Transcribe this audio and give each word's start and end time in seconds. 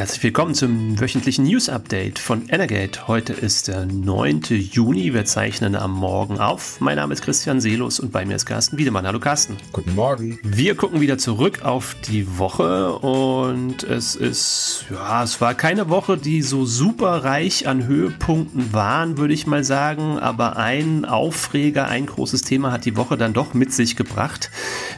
Herzlich 0.00 0.22
willkommen 0.22 0.54
zum 0.54 0.98
wöchentlichen 0.98 1.44
News 1.44 1.68
Update 1.68 2.18
von 2.18 2.48
Energate. 2.48 3.06
Heute 3.06 3.34
ist 3.34 3.68
der 3.68 3.84
9. 3.84 4.44
Juni. 4.48 5.12
Wir 5.12 5.26
zeichnen 5.26 5.76
am 5.76 5.92
Morgen 5.92 6.38
auf. 6.40 6.80
Mein 6.80 6.96
Name 6.96 7.12
ist 7.12 7.20
Christian 7.20 7.60
Seelos 7.60 8.00
und 8.00 8.10
bei 8.10 8.24
mir 8.24 8.36
ist 8.36 8.46
Carsten 8.46 8.78
Wiedemann. 8.78 9.06
Hallo 9.06 9.20
Carsten. 9.20 9.58
Guten 9.72 9.94
Morgen. 9.94 10.38
Wir 10.42 10.74
gucken 10.74 11.02
wieder 11.02 11.18
zurück 11.18 11.66
auf 11.66 11.96
die 12.08 12.38
Woche 12.38 12.94
und 12.94 13.82
es 13.82 14.16
ist, 14.16 14.86
ja, 14.90 15.22
es 15.22 15.38
war 15.42 15.52
keine 15.52 15.90
Woche, 15.90 16.16
die 16.16 16.40
so 16.40 16.64
super 16.64 17.22
reich 17.22 17.68
an 17.68 17.86
Höhepunkten 17.86 18.72
waren, 18.72 19.18
würde 19.18 19.34
ich 19.34 19.46
mal 19.46 19.64
sagen. 19.64 20.18
Aber 20.18 20.56
ein 20.56 21.04
Aufreger, 21.04 21.88
ein 21.88 22.06
großes 22.06 22.40
Thema 22.40 22.72
hat 22.72 22.86
die 22.86 22.96
Woche 22.96 23.18
dann 23.18 23.34
doch 23.34 23.52
mit 23.52 23.74
sich 23.74 23.96
gebracht. 23.96 24.50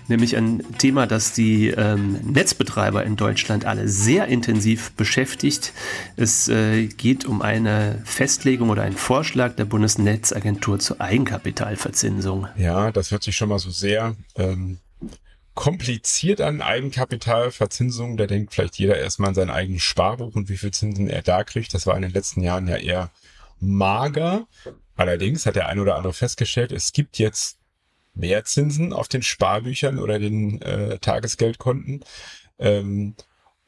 Nämlich 0.07 0.37
ein 0.37 0.63
Thema, 0.79 1.09
das 1.09 1.33
die 1.33 1.71
ähm, 1.71 2.21
Netzbetreiber 2.23 3.03
in 3.03 3.17
Deutschland 3.17 3.65
alle 3.65 3.89
sehr 3.89 4.29
intensiv 4.29 4.92
beschäftigt. 4.97 5.73
Es 6.17 6.49
äh, 6.49 6.87
geht 6.87 7.25
um 7.25 7.43
eine 7.43 8.03
Festlegung 8.05 8.71
oder 8.71 8.83
einen 8.83 8.97
Vorschlag 8.97 9.57
der 9.57 9.65
Bundesnetzagentur 9.65 10.79
zur 10.79 11.01
Eigenkapitalverzinsung. 11.01 12.49
Ja, 12.57 12.93
das 12.93 13.11
hört 13.11 13.23
sich 13.23 13.37
schon 13.37 13.49
mal 13.49 13.59
so 13.59 13.71
sehr 13.71 14.17
ähm, 14.37 14.79
kompliziert 15.55 16.41
an 16.41 16.63
Eigenkapitalverzinsung. 16.63 18.17
Da 18.17 18.27
denkt 18.27 18.55
vielleicht 18.55 18.79
jeder 18.79 18.99
erstmal 18.99 19.31
an 19.31 19.35
sein 19.35 19.51
eigenes 19.51 19.83
Sparbuch 19.83 20.35
und 20.35 20.49
wie 20.49 20.57
viel 20.57 20.71
Zinsen 20.71 21.09
er 21.09 21.23
da 21.23 21.45
kriegt. 21.45 21.75
Das 21.75 21.87
war 21.87 21.97
in 21.97 22.03
den 22.03 22.13
letzten 22.13 22.43
Jahren 22.43 22.69
ja 22.69 22.77
eher 22.77 23.11
mager. 23.61 24.47
Allerdings 24.97 25.47
hat 25.47 25.57
der 25.57 25.69
eine 25.69 25.83
oder 25.83 25.97
andere 25.97 26.13
festgestellt, 26.13 26.73
es 26.73 26.93
gibt 26.93 27.19
jetzt 27.19 27.59
mehr 28.15 28.45
Zinsen 28.45 28.93
auf 28.93 29.09
den 29.09 29.23
Sparbüchern 29.23 29.99
oder 29.99 30.19
den 30.19 30.61
äh, 30.63 30.99
Tagesgeldkonten. 30.99 32.05
Ähm, 32.59 33.15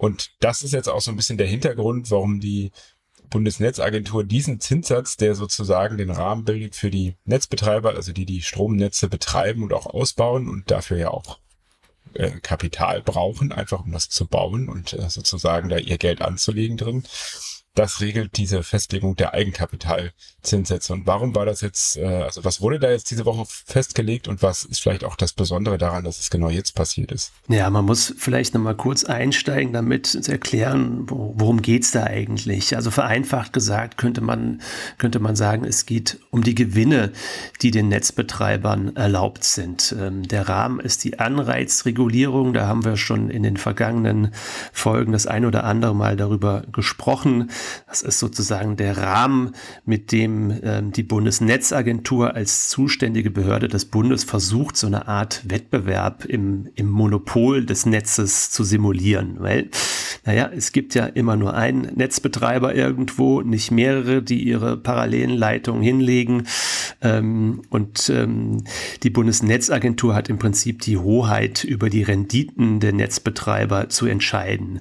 und 0.04 0.32
das 0.40 0.62
ist 0.62 0.72
jetzt 0.72 0.90
auch 0.90 1.00
so 1.00 1.10
ein 1.10 1.16
bisschen 1.16 1.38
der 1.38 1.46
Hintergrund, 1.46 2.10
warum 2.10 2.38
die 2.38 2.72
Bundesnetzagentur 3.30 4.22
diesen 4.22 4.60
Zinssatz, 4.60 5.16
der 5.16 5.34
sozusagen 5.34 5.96
den 5.96 6.10
Rahmen 6.10 6.44
bildet 6.44 6.76
für 6.76 6.90
die 6.90 7.14
Netzbetreiber, 7.24 7.94
also 7.94 8.12
die 8.12 8.26
die 8.26 8.42
Stromnetze 8.42 9.08
betreiben 9.08 9.62
und 9.62 9.72
auch 9.72 9.86
ausbauen 9.86 10.50
und 10.50 10.70
dafür 10.70 10.98
ja 10.98 11.10
auch 11.10 11.38
äh, 12.12 12.32
Kapital 12.42 13.00
brauchen, 13.00 13.50
einfach 13.50 13.82
um 13.82 13.92
das 13.92 14.10
zu 14.10 14.26
bauen 14.26 14.68
und 14.68 14.92
äh, 14.92 15.08
sozusagen 15.08 15.70
da 15.70 15.78
ihr 15.78 15.96
Geld 15.96 16.20
anzulegen 16.20 16.76
drin, 16.76 17.04
das 17.74 18.00
regelt 18.00 18.36
diese 18.36 18.62
Festlegung 18.62 19.16
der 19.16 19.34
Eigenkapitalzinssätze. 19.34 20.92
Und 20.92 21.06
warum 21.06 21.34
war 21.34 21.44
das 21.44 21.60
jetzt, 21.60 21.96
äh, 21.96 22.04
also 22.04 22.44
was 22.44 22.60
wurde 22.60 22.78
da 22.78 22.90
jetzt 22.90 23.10
diese 23.10 23.24
Woche 23.24 23.44
festgelegt 23.46 24.28
und 24.28 24.42
was 24.42 24.64
ist 24.64 24.80
vielleicht 24.80 25.04
auch 25.04 25.16
das 25.16 25.32
Besondere 25.32 25.76
daran, 25.76 26.04
dass 26.04 26.20
es 26.20 26.30
genau 26.30 26.50
jetzt 26.50 26.76
passiert 26.76 27.10
ist? 27.10 27.32
Ja, 27.48 27.68
man 27.70 27.84
muss 27.84 28.14
vielleicht 28.16 28.54
nochmal 28.54 28.76
kurz 28.76 29.04
einsteigen, 29.04 29.72
damit 29.72 30.28
erklären, 30.28 31.02
worum 31.08 31.62
geht's 31.62 31.90
da 31.90 32.04
eigentlich? 32.04 32.76
Also 32.76 32.92
vereinfacht 32.92 33.52
gesagt 33.52 33.98
könnte 33.98 34.20
man, 34.20 34.62
könnte 34.98 35.18
man 35.18 35.34
sagen, 35.34 35.64
es 35.64 35.84
geht 35.84 36.20
um 36.30 36.44
die 36.44 36.54
Gewinne, 36.54 37.12
die 37.60 37.72
den 37.72 37.88
Netzbetreibern 37.88 38.94
erlaubt 38.94 39.42
sind. 39.42 39.94
Ähm, 39.98 40.22
der 40.28 40.48
Rahmen 40.48 40.78
ist 40.78 41.02
die 41.02 41.18
Anreizregulierung. 41.18 42.52
Da 42.52 42.68
haben 42.68 42.84
wir 42.84 42.96
schon 42.96 43.30
in 43.30 43.42
den 43.42 43.56
vergangenen 43.56 44.32
Folgen 44.72 45.10
das 45.10 45.26
ein 45.26 45.44
oder 45.44 45.64
andere 45.64 45.94
Mal 45.94 46.16
darüber 46.16 46.62
gesprochen. 46.70 47.50
Das 47.86 48.02
ist 48.02 48.18
sozusagen 48.18 48.76
der 48.76 48.96
Rahmen, 48.96 49.52
mit 49.84 50.12
dem 50.12 50.50
äh, 50.50 50.82
die 50.82 51.02
Bundesnetzagentur 51.02 52.34
als 52.34 52.68
zuständige 52.68 53.30
Behörde 53.30 53.68
des 53.68 53.84
Bundes 53.84 54.24
versucht, 54.24 54.76
so 54.76 54.86
eine 54.86 55.08
Art 55.08 55.42
Wettbewerb 55.48 56.24
im, 56.24 56.68
im 56.74 56.88
Monopol 56.88 57.64
des 57.64 57.86
Netzes 57.86 58.50
zu 58.50 58.64
simulieren. 58.64 59.36
Weil, 59.38 59.70
naja, 60.24 60.50
es 60.54 60.72
gibt 60.72 60.94
ja 60.94 61.06
immer 61.06 61.36
nur 61.36 61.54
einen 61.54 61.94
Netzbetreiber 61.94 62.74
irgendwo, 62.74 63.42
nicht 63.42 63.70
mehrere, 63.70 64.22
die 64.22 64.42
ihre 64.42 64.76
parallelen 64.76 65.30
Leitungen 65.30 65.82
hinlegen. 65.82 66.46
Ähm, 67.00 67.62
und 67.70 68.08
ähm, 68.10 68.64
die 69.02 69.10
Bundesnetzagentur 69.10 70.14
hat 70.14 70.28
im 70.28 70.38
Prinzip 70.38 70.80
die 70.82 70.96
Hoheit 70.96 71.64
über 71.64 71.90
die 71.90 72.02
Renditen 72.02 72.80
der 72.80 72.92
Netzbetreiber 72.92 73.88
zu 73.88 74.06
entscheiden. 74.06 74.80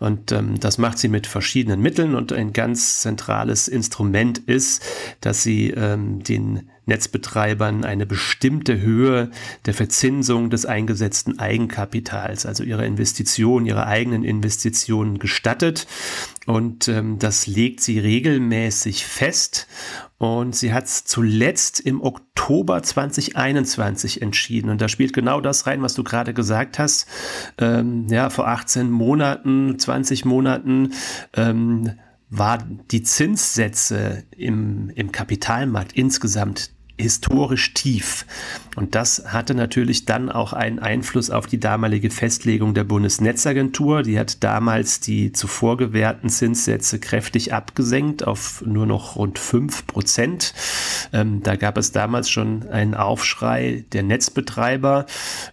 Und 0.00 0.32
ähm, 0.32 0.60
das 0.60 0.78
macht 0.78 0.98
sie 0.98 1.08
mit 1.08 1.26
verschiedenen 1.26 1.80
Mitteln 1.80 2.14
und 2.14 2.23
ein 2.32 2.52
ganz 2.52 3.00
zentrales 3.00 3.68
Instrument 3.68 4.38
ist, 4.38 4.82
dass 5.20 5.42
sie 5.42 5.70
ähm, 5.70 6.22
den 6.22 6.70
Netzbetreibern 6.86 7.84
eine 7.84 8.04
bestimmte 8.06 8.80
Höhe 8.80 9.30
der 9.64 9.74
Verzinsung 9.74 10.50
des 10.50 10.66
eingesetzten 10.66 11.38
Eigenkapitals, 11.38 12.44
also 12.44 12.62
ihrer 12.62 12.84
Investitionen, 12.84 13.66
ihrer 13.66 13.86
eigenen 13.86 14.22
Investitionen 14.22 15.18
gestattet. 15.18 15.86
Und 16.46 16.88
ähm, 16.88 17.18
das 17.18 17.46
legt 17.46 17.80
sie 17.80 17.98
regelmäßig 17.98 19.06
fest. 19.06 19.66
Und 20.18 20.54
sie 20.54 20.72
hat 20.72 20.84
es 20.84 21.04
zuletzt 21.04 21.80
im 21.80 22.02
Oktober 22.02 22.82
2021 22.82 24.22
entschieden. 24.22 24.70
Und 24.70 24.80
da 24.80 24.88
spielt 24.88 25.12
genau 25.12 25.40
das 25.40 25.66
rein, 25.66 25.82
was 25.82 25.94
du 25.94 26.04
gerade 26.04 26.34
gesagt 26.34 26.78
hast. 26.78 27.06
Ähm, 27.58 28.06
ja, 28.08 28.30
vor 28.30 28.46
18 28.48 28.90
Monaten, 28.90 29.78
20 29.78 30.24
Monaten 30.24 30.92
ähm, 31.34 31.92
war 32.30 32.58
die 32.90 33.02
Zinssätze 33.02 34.24
im, 34.36 34.90
im 34.90 35.12
Kapitalmarkt 35.12 35.92
insgesamt 35.92 36.72
historisch 36.98 37.74
tief. 37.74 38.24
Und 38.76 38.94
das 38.94 39.32
hatte 39.32 39.54
natürlich 39.54 40.04
dann 40.04 40.30
auch 40.30 40.52
einen 40.52 40.78
Einfluss 40.78 41.30
auf 41.30 41.46
die 41.46 41.58
damalige 41.58 42.10
Festlegung 42.10 42.74
der 42.74 42.84
Bundesnetzagentur. 42.84 44.02
Die 44.02 44.18
hat 44.18 44.42
damals 44.42 45.00
die 45.00 45.32
zuvor 45.32 45.76
gewährten 45.76 46.28
Zinssätze 46.28 46.98
kräftig 46.98 47.52
abgesenkt 47.52 48.26
auf 48.26 48.62
nur 48.66 48.86
noch 48.86 49.16
rund 49.16 49.38
fünf 49.38 49.86
Prozent. 49.86 50.54
Ähm, 51.12 51.42
da 51.42 51.56
gab 51.56 51.78
es 51.78 51.92
damals 51.92 52.30
schon 52.30 52.68
einen 52.68 52.94
Aufschrei 52.94 53.84
der 53.92 54.02
Netzbetreiber. 54.02 55.06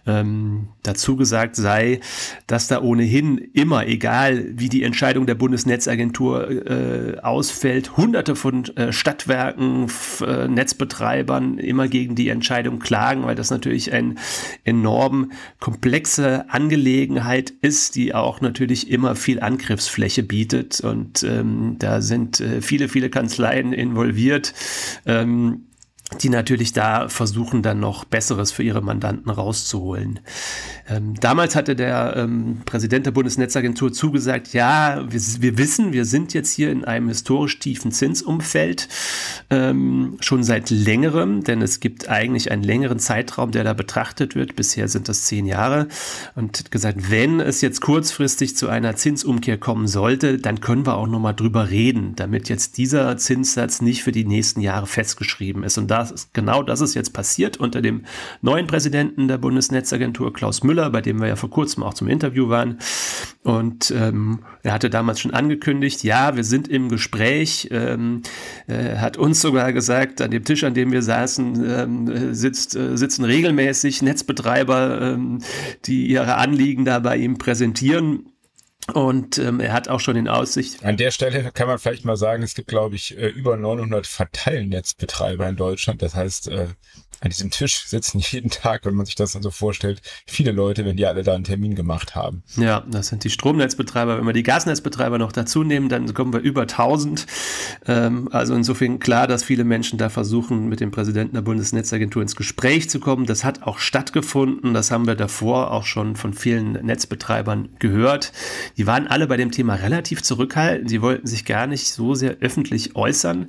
Ähm, 0.06 0.68
dazu 0.82 1.16
gesagt 1.16 1.56
sei, 1.56 2.00
dass 2.46 2.68
da 2.68 2.82
ohnehin 2.82 3.38
immer, 3.38 3.86
egal 3.86 4.46
wie 4.52 4.68
die 4.68 4.82
Entscheidung 4.82 5.26
der 5.26 5.34
Bundesnetzagentur 5.34 6.50
äh, 6.50 7.18
ausfällt, 7.20 7.96
hunderte 7.96 8.36
von 8.36 8.64
äh, 8.76 8.92
Stadtwerken, 8.92 9.86
äh, 10.26 10.48
Netzbetreiber, 10.48 11.31
Betreibern 11.32 11.58
immer 11.58 11.88
gegen 11.88 12.14
die 12.14 12.28
Entscheidung 12.28 12.78
klagen, 12.78 13.24
weil 13.24 13.34
das 13.34 13.50
natürlich 13.50 13.92
eine 13.92 14.14
enorm 14.64 15.32
komplexe 15.60 16.48
Angelegenheit 16.50 17.52
ist, 17.60 17.94
die 17.96 18.14
auch 18.14 18.40
natürlich 18.40 18.90
immer 18.90 19.16
viel 19.16 19.40
Angriffsfläche 19.40 20.22
bietet. 20.22 20.80
Und 20.80 21.22
ähm, 21.22 21.76
da 21.78 22.00
sind 22.00 22.40
äh, 22.40 22.60
viele, 22.60 22.88
viele 22.88 23.10
Kanzleien 23.10 23.72
involviert. 23.72 24.54
Ähm, 25.06 25.66
die 26.20 26.28
natürlich 26.28 26.72
da 26.72 27.08
versuchen, 27.08 27.62
dann 27.62 27.80
noch 27.80 28.04
Besseres 28.04 28.52
für 28.52 28.62
ihre 28.62 28.82
Mandanten 28.82 29.30
rauszuholen. 29.30 30.20
Ähm, 30.88 31.14
damals 31.20 31.56
hatte 31.56 31.76
der 31.76 32.14
ähm, 32.16 32.62
Präsident 32.64 33.06
der 33.06 33.12
Bundesnetzagentur 33.12 33.92
zugesagt, 33.92 34.52
ja, 34.52 35.04
wir, 35.08 35.20
wir, 35.40 35.58
wissen, 35.58 35.92
wir 35.92 36.04
sind 36.04 36.34
jetzt 36.34 36.52
hier 36.52 36.70
in 36.70 36.84
einem 36.84 37.08
historisch 37.08 37.58
tiefen 37.58 37.92
Zinsumfeld, 37.92 38.88
ähm, 39.50 40.16
schon 40.20 40.42
seit 40.42 40.70
längerem, 40.70 41.44
denn 41.44 41.62
es 41.62 41.80
gibt 41.80 42.08
eigentlich 42.08 42.50
einen 42.50 42.62
längeren 42.62 42.98
Zeitraum, 42.98 43.50
der 43.50 43.64
da 43.64 43.72
betrachtet 43.72 44.34
wird. 44.34 44.56
Bisher 44.56 44.88
sind 44.88 45.08
das 45.08 45.24
zehn 45.24 45.46
Jahre. 45.46 45.88
Und 46.34 46.58
hat 46.58 46.70
gesagt, 46.70 47.10
wenn 47.10 47.40
es 47.40 47.60
jetzt 47.60 47.80
kurzfristig 47.80 48.56
zu 48.56 48.68
einer 48.68 48.96
Zinsumkehr 48.96 49.58
kommen 49.58 49.86
sollte, 49.86 50.38
dann 50.38 50.60
können 50.60 50.86
wir 50.86 50.96
auch 50.96 51.06
nochmal 51.06 51.34
drüber 51.34 51.70
reden, 51.70 52.14
damit 52.16 52.48
jetzt 52.48 52.76
dieser 52.78 53.16
Zinssatz 53.16 53.80
nicht 53.80 54.02
für 54.02 54.12
die 54.12 54.24
nächsten 54.24 54.60
Jahre 54.60 54.86
festgeschrieben 54.86 55.62
ist. 55.62 55.78
Und 55.78 55.90
da 55.90 56.01
das 56.02 56.10
ist, 56.10 56.34
genau 56.34 56.62
das 56.62 56.80
ist 56.80 56.94
jetzt 56.94 57.12
passiert 57.12 57.56
unter 57.56 57.80
dem 57.80 58.02
neuen 58.40 58.66
Präsidenten 58.66 59.28
der 59.28 59.38
Bundesnetzagentur, 59.38 60.32
Klaus 60.32 60.62
Müller, 60.62 60.90
bei 60.90 61.00
dem 61.00 61.20
wir 61.20 61.28
ja 61.28 61.36
vor 61.36 61.50
kurzem 61.50 61.82
auch 61.82 61.94
zum 61.94 62.08
Interview 62.08 62.48
waren. 62.48 62.78
Und 63.42 63.92
ähm, 63.96 64.40
er 64.62 64.72
hatte 64.72 64.90
damals 64.90 65.20
schon 65.20 65.32
angekündigt, 65.32 66.02
ja, 66.02 66.36
wir 66.36 66.44
sind 66.44 66.68
im 66.68 66.88
Gespräch. 66.88 67.68
Ähm, 67.70 68.22
er 68.66 69.00
hat 69.00 69.16
uns 69.16 69.40
sogar 69.40 69.72
gesagt, 69.72 70.20
an 70.20 70.30
dem 70.30 70.44
Tisch, 70.44 70.64
an 70.64 70.74
dem 70.74 70.92
wir 70.92 71.02
saßen, 71.02 71.64
ähm, 71.64 72.34
sitzt, 72.34 72.76
äh, 72.76 72.96
sitzen 72.96 73.24
regelmäßig 73.24 74.02
Netzbetreiber, 74.02 75.00
ähm, 75.00 75.38
die 75.84 76.06
ihre 76.06 76.36
Anliegen 76.36 76.84
da 76.84 76.98
bei 76.98 77.16
ihm 77.16 77.38
präsentieren. 77.38 78.31
Und 78.92 79.38
ähm, 79.38 79.60
er 79.60 79.72
hat 79.72 79.88
auch 79.88 80.00
schon 80.00 80.16
in 80.16 80.28
Aussicht. 80.28 80.84
An 80.84 80.96
der 80.96 81.12
Stelle 81.12 81.52
kann 81.52 81.68
man 81.68 81.78
vielleicht 81.78 82.04
mal 82.04 82.16
sagen, 82.16 82.42
es 82.42 82.54
gibt, 82.54 82.68
glaube 82.68 82.96
ich, 82.96 83.16
äh, 83.16 83.28
über 83.28 83.56
900 83.56 84.06
Verteilnetzbetreiber 84.06 85.48
in 85.48 85.56
Deutschland. 85.56 86.02
Das 86.02 86.14
heißt, 86.14 86.48
äh, 86.48 86.66
an 87.22 87.30
diesem 87.30 87.50
Tisch 87.50 87.86
sitzen 87.86 88.18
jeden 88.30 88.50
Tag, 88.50 88.84
wenn 88.84 88.94
man 88.94 89.06
sich 89.06 89.14
das 89.14 89.32
dann 89.32 89.42
so 89.42 89.50
vorstellt, 89.50 90.02
viele 90.26 90.52
Leute, 90.52 90.84
wenn 90.84 90.96
die 90.96 91.06
alle 91.06 91.22
da 91.22 91.34
einen 91.34 91.44
Termin 91.44 91.74
gemacht 91.74 92.14
haben. 92.14 92.42
Ja, 92.56 92.80
das 92.80 93.08
sind 93.08 93.24
die 93.24 93.30
Stromnetzbetreiber. 93.30 94.18
Wenn 94.18 94.26
wir 94.26 94.32
die 94.32 94.42
Gasnetzbetreiber 94.42 95.18
noch 95.18 95.32
dazu 95.32 95.62
nehmen, 95.62 95.88
dann 95.88 96.12
kommen 96.12 96.32
wir 96.32 96.40
über 96.40 96.62
1000. 96.62 97.26
Ähm, 97.86 98.28
also 98.32 98.54
insofern 98.54 98.98
klar, 98.98 99.26
dass 99.26 99.44
viele 99.44 99.64
Menschen 99.64 99.98
da 99.98 100.08
versuchen, 100.08 100.68
mit 100.68 100.80
dem 100.80 100.90
Präsidenten 100.90 101.34
der 101.34 101.42
Bundesnetzagentur 101.42 102.22
ins 102.22 102.36
Gespräch 102.36 102.90
zu 102.90 102.98
kommen. 102.98 103.26
Das 103.26 103.44
hat 103.44 103.62
auch 103.62 103.78
stattgefunden. 103.78 104.74
Das 104.74 104.90
haben 104.90 105.06
wir 105.06 105.14
davor 105.14 105.70
auch 105.70 105.84
schon 105.84 106.16
von 106.16 106.34
vielen 106.34 106.72
Netzbetreibern 106.72 107.68
gehört. 107.78 108.32
Die 108.76 108.86
waren 108.86 109.06
alle 109.06 109.28
bei 109.28 109.36
dem 109.36 109.52
Thema 109.52 109.76
relativ 109.76 110.22
zurückhaltend. 110.22 110.90
Sie 110.90 111.02
wollten 111.02 111.26
sich 111.26 111.44
gar 111.44 111.66
nicht 111.68 111.92
so 111.92 112.14
sehr 112.14 112.36
öffentlich 112.40 112.96
äußern, 112.96 113.46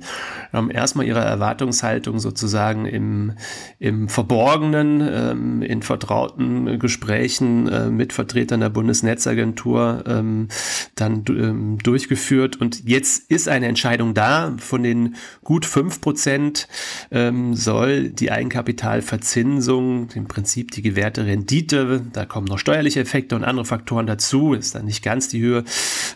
haben 0.52 0.70
erstmal 0.70 1.06
ihre 1.06 1.20
Erwartungshaltung 1.20 2.20
sozusagen 2.20 2.86
im, 2.86 3.32
im 3.78 4.08
Verborgenen, 4.08 5.00
ähm, 5.00 5.62
in 5.62 5.82
vertrauten 5.82 6.78
Gesprächen 6.78 7.68
äh, 7.68 7.90
mit 7.90 8.12
Vertretern 8.12 8.60
der 8.60 8.70
Bundesnetzagentur 8.70 10.04
ähm, 10.06 10.48
dann 10.94 11.24
ähm, 11.28 11.78
durchgeführt. 11.78 12.60
Und 12.60 12.88
jetzt 12.88 13.30
ist 13.30 13.48
eine 13.48 13.66
Entscheidung 13.66 14.14
da. 14.14 14.54
Von 14.58 14.82
den 14.82 15.16
gut 15.42 15.66
fünf 15.66 16.00
Prozent 16.00 16.68
ähm, 17.10 17.54
soll 17.54 18.10
die 18.10 18.30
Eigenkapitalverzinsung, 18.30 20.08
im 20.14 20.26
Prinzip 20.26 20.70
die 20.70 20.82
gewährte 20.82 21.26
Rendite, 21.26 22.02
da 22.12 22.24
kommen 22.24 22.46
noch 22.46 22.58
steuerliche 22.58 23.00
Effekte 23.00 23.36
und 23.36 23.44
andere 23.44 23.64
Faktoren 23.64 24.06
dazu, 24.06 24.54
ist 24.54 24.74
dann 24.74 24.84
nicht 24.84 25.02
ganz 25.02 25.28
die 25.28 25.40
Höhe, 25.40 25.64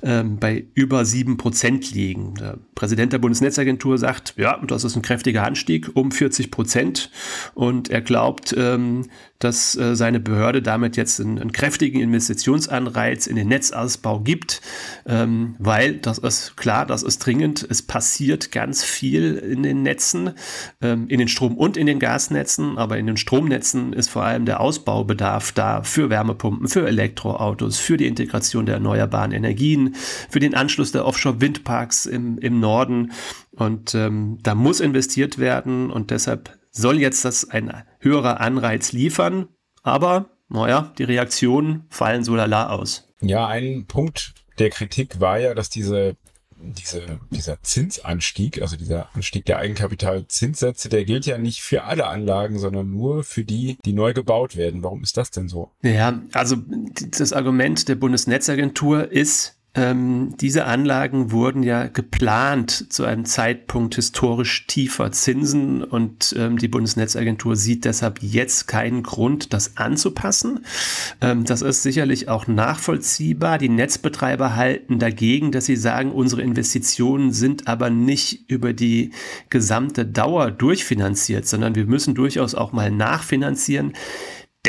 ähm, 0.03 0.39
bei 0.39 0.65
über 0.75 1.05
sieben 1.05 1.37
Prozent 1.37 1.93
liegen. 1.93 2.35
Der 2.35 2.59
Präsident 2.75 3.13
der 3.13 3.19
Bundesnetzagentur 3.19 3.99
sagt, 3.99 4.35
ja, 4.37 4.59
das 4.67 4.85
ist 4.85 4.97
ein 4.97 5.03
kräftiger 5.03 5.45
Anstieg 5.45 5.91
um 5.95 6.11
40 6.11 6.51
Prozent 6.51 7.11
und 7.55 7.91
er 7.91 8.01
glaubt, 8.01 8.55
ähm, 8.57 9.07
dass 9.39 9.77
äh, 9.77 9.95
seine 9.95 10.21
Behörde 10.21 10.63
damit 10.63 10.97
jetzt 10.97 11.21
einen, 11.21 11.39
einen, 11.39 11.53
kräftigen 11.53 12.01
Investitionsanreiz 12.01 13.27
in 13.27 13.37
den 13.37 13.49
Netzausbau 13.49 14.21
gibt, 14.21 14.61
ähm, 15.07 15.55
weil 15.59 15.95
das 15.95 16.19
ist 16.19 16.57
klar, 16.57 16.87
das 16.87 17.03
ist 17.03 17.19
dringend. 17.21 17.67
Es 17.69 17.83
passiert 17.83 18.51
ganz 18.51 18.83
viel 18.83 19.37
in 19.37 19.63
den 19.63 19.83
Netzen, 19.83 20.33
ähm, 20.81 21.07
in 21.09 21.19
den 21.19 21.29
Strom- 21.29 21.57
und 21.57 21.77
in 21.77 21.87
den 21.87 22.01
Gasnetzen, 22.01 22.79
aber 22.79 22.99
in 22.99 23.07
den 23.07 23.17
Stromnetzen 23.17 23.93
ist 23.93 24.11
vor 24.11 24.25
allem 24.25 24.45
der 24.45 24.61
Ausbaubedarf 24.61 25.53
da 25.53 25.83
für 25.83 26.11
Wärmepumpen, 26.11 26.67
für 26.69 26.87
Elektroautos, 26.87 27.79
für 27.79 27.97
die 27.97 28.07
Integration 28.07 28.67
der 28.67 28.77
erneuerbaren 28.77 29.33
Energien, 29.33 29.95
für 30.29 30.41
den 30.41 30.55
Anschluss 30.55 30.91
der 30.91 31.07
Offshore-Windparks 31.07 32.07
im, 32.07 32.39
im 32.39 32.59
Norden. 32.59 33.13
Und 33.53 33.95
ähm, 33.95 34.39
da 34.43 34.55
muss 34.55 34.81
investiert 34.81 35.39
werden 35.39 35.91
und 35.91 36.11
deshalb 36.11 36.58
soll 36.79 37.01
jetzt 37.01 37.25
das 37.25 37.49
ein 37.51 37.73
höherer 38.01 38.41
Anreiz 38.41 38.93
liefern, 38.93 39.49
aber 39.83 40.31
naja, 40.49 40.93
die 40.99 41.05
Reaktionen 41.05 41.85
fallen 41.91 42.25
so 42.25 42.35
lala 42.35 42.71
aus. 42.71 43.09
Ja, 43.21 43.47
ein 43.47 43.87
Punkt 43.87 44.35
der 44.59 44.71
Kritik 44.71 45.21
war 45.21 45.39
ja, 45.39 45.55
dass 45.55 45.69
diese, 45.69 46.17
diese, 46.57 47.21
dieser 47.31 47.63
Zinsanstieg, 47.63 48.63
also 48.63 48.77
dieser 48.77 49.15
Anstieg 49.15 49.45
der 49.45 49.59
Eigenkapitalzinssätze, 49.59 50.89
der 50.89 51.05
gilt 51.05 51.27
ja 51.27 51.39
nicht 51.39 51.63
für 51.63 51.85
alle 51.85 52.07
Anlagen, 52.07 52.59
sondern 52.59 52.91
nur 52.91 53.25
für 53.25 53.45
die, 53.45 53.79
die 53.85 53.93
neu 53.93 54.15
gebaut 54.15 54.57
werden. 54.57 54.83
Warum 54.83 55.03
ist 55.03 55.17
das 55.17 55.31
denn 55.31 55.49
so? 55.49 55.71
Ja, 55.83 56.23
also 56.33 56.57
das 57.19 57.33
Argument 57.33 57.89
der 57.89 57.97
Bundesnetzagentur 57.97 59.11
ist, 59.11 59.58
ähm, 59.79 60.35
diese 60.41 60.65
Anlagen 60.65 61.31
wurden 61.31 61.63
ja 61.63 61.87
geplant 61.87 62.93
zu 62.93 63.05
einem 63.05 63.25
Zeitpunkt 63.25 63.95
historisch 63.95 64.67
tiefer 64.67 65.13
Zinsen 65.13 65.85
und 65.85 66.35
ähm, 66.37 66.59
die 66.59 66.67
Bundesnetzagentur 66.67 67.55
sieht 67.55 67.85
deshalb 67.85 68.21
jetzt 68.21 68.67
keinen 68.67 69.05
Grund, 69.05 69.53
das 69.53 69.77
anzupassen. 69.77 70.65
Ähm, 71.21 71.45
das 71.45 71.63
ist 71.63 71.85
sicherlich 71.85 72.29
auch 72.29 72.49
nachvollziehbar. 72.49 73.59
Die 73.59 73.69
Netzbetreiber 73.69 74.57
halten 74.57 74.99
dagegen, 74.99 75.53
dass 75.53 75.67
sie 75.67 75.77
sagen, 75.77 76.11
unsere 76.11 76.43
Investitionen 76.43 77.31
sind 77.31 77.69
aber 77.69 77.89
nicht 77.89 78.51
über 78.51 78.73
die 78.73 79.13
gesamte 79.49 80.05
Dauer 80.05 80.51
durchfinanziert, 80.51 81.47
sondern 81.47 81.77
wir 81.77 81.87
müssen 81.87 82.17
durchaus 82.17 82.57
auch 82.57 82.73
mal 82.73 82.91
nachfinanzieren. 82.91 83.93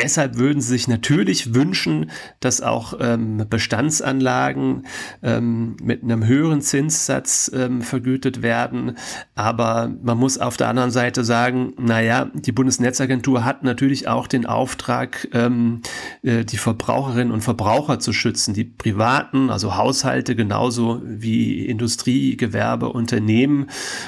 Deshalb 0.01 0.37
würden 0.37 0.61
sie 0.61 0.69
sich 0.69 0.87
natürlich 0.87 1.53
wünschen, 1.53 2.11
dass 2.39 2.61
auch 2.61 2.93
ähm, 2.99 3.45
Bestandsanlagen 3.49 4.85
ähm, 5.21 5.75
mit 5.81 6.03
einem 6.03 6.25
höheren 6.25 6.61
Zinssatz 6.61 7.51
ähm, 7.53 7.81
vergütet 7.81 8.41
werden. 8.41 8.97
Aber 9.35 9.91
man 10.01 10.17
muss 10.17 10.37
auf 10.37 10.57
der 10.57 10.69
anderen 10.69 10.91
Seite 10.91 11.23
sagen, 11.23 11.73
naja, 11.77 12.29
die 12.33 12.51
Bundesnetzagentur 12.51 13.43
hat 13.43 13.63
natürlich 13.63 14.07
auch 14.07 14.27
den 14.27 14.45
Auftrag, 14.45 15.27
ähm, 15.33 15.81
äh, 16.23 16.45
die 16.45 16.57
Verbraucherinnen 16.57 17.33
und 17.33 17.41
Verbraucher 17.41 17.99
zu 17.99 18.13
schützen, 18.13 18.53
die 18.53 18.65
privaten, 18.65 19.49
also 19.49 19.75
Haushalte 19.75 20.35
genauso 20.35 21.01
wie 21.03 21.65
Industrie, 21.65 22.37
Gewerbe, 22.37 22.89
Unternehmen. 22.89 23.67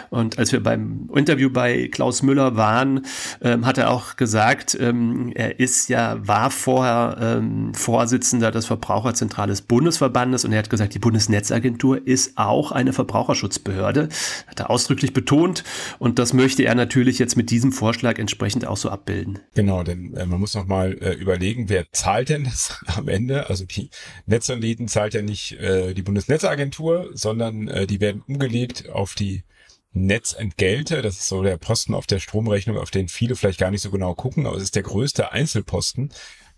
Und 0.10 0.40
als 0.40 0.52
wir 0.52 0.62
beim 0.62 1.10
Interview 1.14 1.50
bei 1.50 1.90
Klaus 1.90 2.24
Müller 2.24 2.56
waren, 2.56 3.06
ähm, 3.42 3.66
hat 3.66 3.78
er 3.78 3.90
auch 3.90 4.16
gesagt, 4.16 4.78
ähm, 4.80 5.32
er 5.36 5.60
ist 5.60 5.81
ist 5.82 5.90
ja, 5.90 6.16
war 6.28 6.52
vorher 6.52 7.18
ähm, 7.20 7.74
Vorsitzender 7.74 8.52
des 8.52 8.68
Verbraucherzentrales 8.68 9.64
Bundesverbandes 9.64 10.46
und 10.46 10.52
er 10.52 10.60
hat 10.60 10.70
gesagt, 10.70 10.94
die 10.94 11.00
Bundesnetzagentur 11.00 12.06
ist 12.06 12.38
auch 12.38 12.72
eine 12.72 12.94
Verbraucherschutzbehörde, 12.94 14.10
hat 14.46 14.60
er 14.60 14.70
ausdrücklich 14.70 15.14
betont 15.14 15.64
und 15.98 16.20
das 16.20 16.34
möchte 16.34 16.64
er 16.64 16.76
natürlich 16.76 17.18
jetzt 17.18 17.36
mit 17.36 17.50
diesem 17.50 17.72
Vorschlag 17.72 18.20
entsprechend 18.20 18.68
auch 18.68 18.78
so 18.78 18.90
abbilden. 18.90 19.40
Genau, 19.56 19.82
denn 19.84 20.14
äh, 20.16 20.26
man 20.28 20.40
muss 20.40 20.54
noch 20.54 20.68
mal 20.68 20.94
äh, 21.02 21.14
überlegen, 21.14 21.68
wer 21.68 21.86
zahlt 21.92 22.30
denn 22.30 22.44
das 22.44 22.80
am 22.96 23.08
Ende? 23.08 23.50
Also 23.50 23.66
die 23.66 23.90
Netzanliegen 24.28 24.88
zahlt 24.88 25.16
ja 25.16 25.24
nicht 25.24 25.54
äh, 25.54 25.96
die 25.96 26.04
Bundesnetzagentur, 26.04 27.10
sondern 27.14 27.68
äh, 27.68 27.88
die 27.88 28.00
werden 28.00 28.22
umgelegt 28.28 28.90
auf 28.90 29.16
die 29.16 29.44
Netzentgelte. 29.94 31.02
Das 31.02 31.16
ist 31.16 31.28
so 31.28 31.44
der 31.44 31.58
Posten 31.58 31.94
auf 31.94 32.08
der 32.08 32.20
Stromrechnung, 32.20 32.78
auf 32.78 32.92
den 32.92 33.08
viele 33.08 33.36
vielleicht 33.36 33.60
gar 33.60 33.72
nicht 33.72 33.82
so 33.82 33.92
genau 33.92 34.14
gucken, 34.14 34.46
aber 34.46 34.58
es 34.58 34.64
ist 34.64 34.76
der 34.76 34.84
größte 34.84 35.32
Einzelposten. 35.32 36.12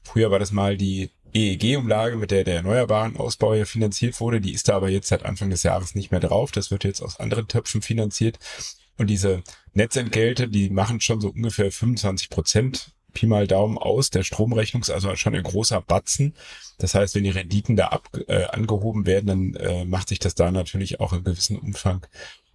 Früher 0.04 0.32
war 0.32 0.40
das 0.40 0.52
mal 0.52 0.78
die 0.78 1.12
EEG-Umlage, 1.34 2.18
mit 2.18 2.32
der 2.32 2.44
der 2.44 2.58
erneuerbaren 2.58 3.18
Ausbau 3.18 3.54
ja 3.54 3.66
finanziert 3.66 4.20
wurde. 4.20 4.40
Die 4.40 4.54
ist 4.54 4.70
da 4.70 4.76
aber 4.76 4.90
jetzt 4.90 5.08
seit 5.08 5.26
Anfang 5.26 5.50
des 5.50 5.64
Jahres 5.64 5.96
nicht 5.96 6.12
mehr 6.12 6.20
drauf. 6.20 6.52
Das 6.52 6.70
wird 6.70 6.84
jetzt 6.84 7.02
aus 7.02 7.20
anderen 7.20 7.48
Töpfen 7.48 7.82
finanziert. 7.82 8.38
Und 8.98 9.10
diese 9.10 9.42
Netzentgelte, 9.74 10.48
die 10.48 10.70
machen 10.70 11.02
schon 11.02 11.20
so 11.20 11.30
ungefähr 11.30 11.72
25 11.72 12.30
Prozent 12.30 12.92
Pi 13.14 13.28
mal 13.28 13.48
Daumen 13.48 13.78
aus 13.78 14.10
der 14.10 14.24
Stromrechnung, 14.24 14.84
also 14.90 15.16
schon 15.16 15.36
ein 15.36 15.44
großer 15.44 15.82
Batzen. 15.82 16.34
Das 16.80 16.96
heißt, 16.96 17.16
wenn 17.16 17.24
die 17.24 17.30
Renditen 17.30 17.76
da 17.76 17.88
ab, 17.90 18.10
äh, 18.28 18.46
angehoben 18.46 19.06
werden, 19.06 19.28
dann 19.28 19.56
äh, 19.56 19.86
macht 19.86 20.10
sich 20.10 20.20
das 20.20 20.36
da 20.36 20.52
natürlich 20.52 21.00
auch 21.00 21.14
in 21.14 21.24
gewissem 21.24 21.58
Umfang 21.60 22.06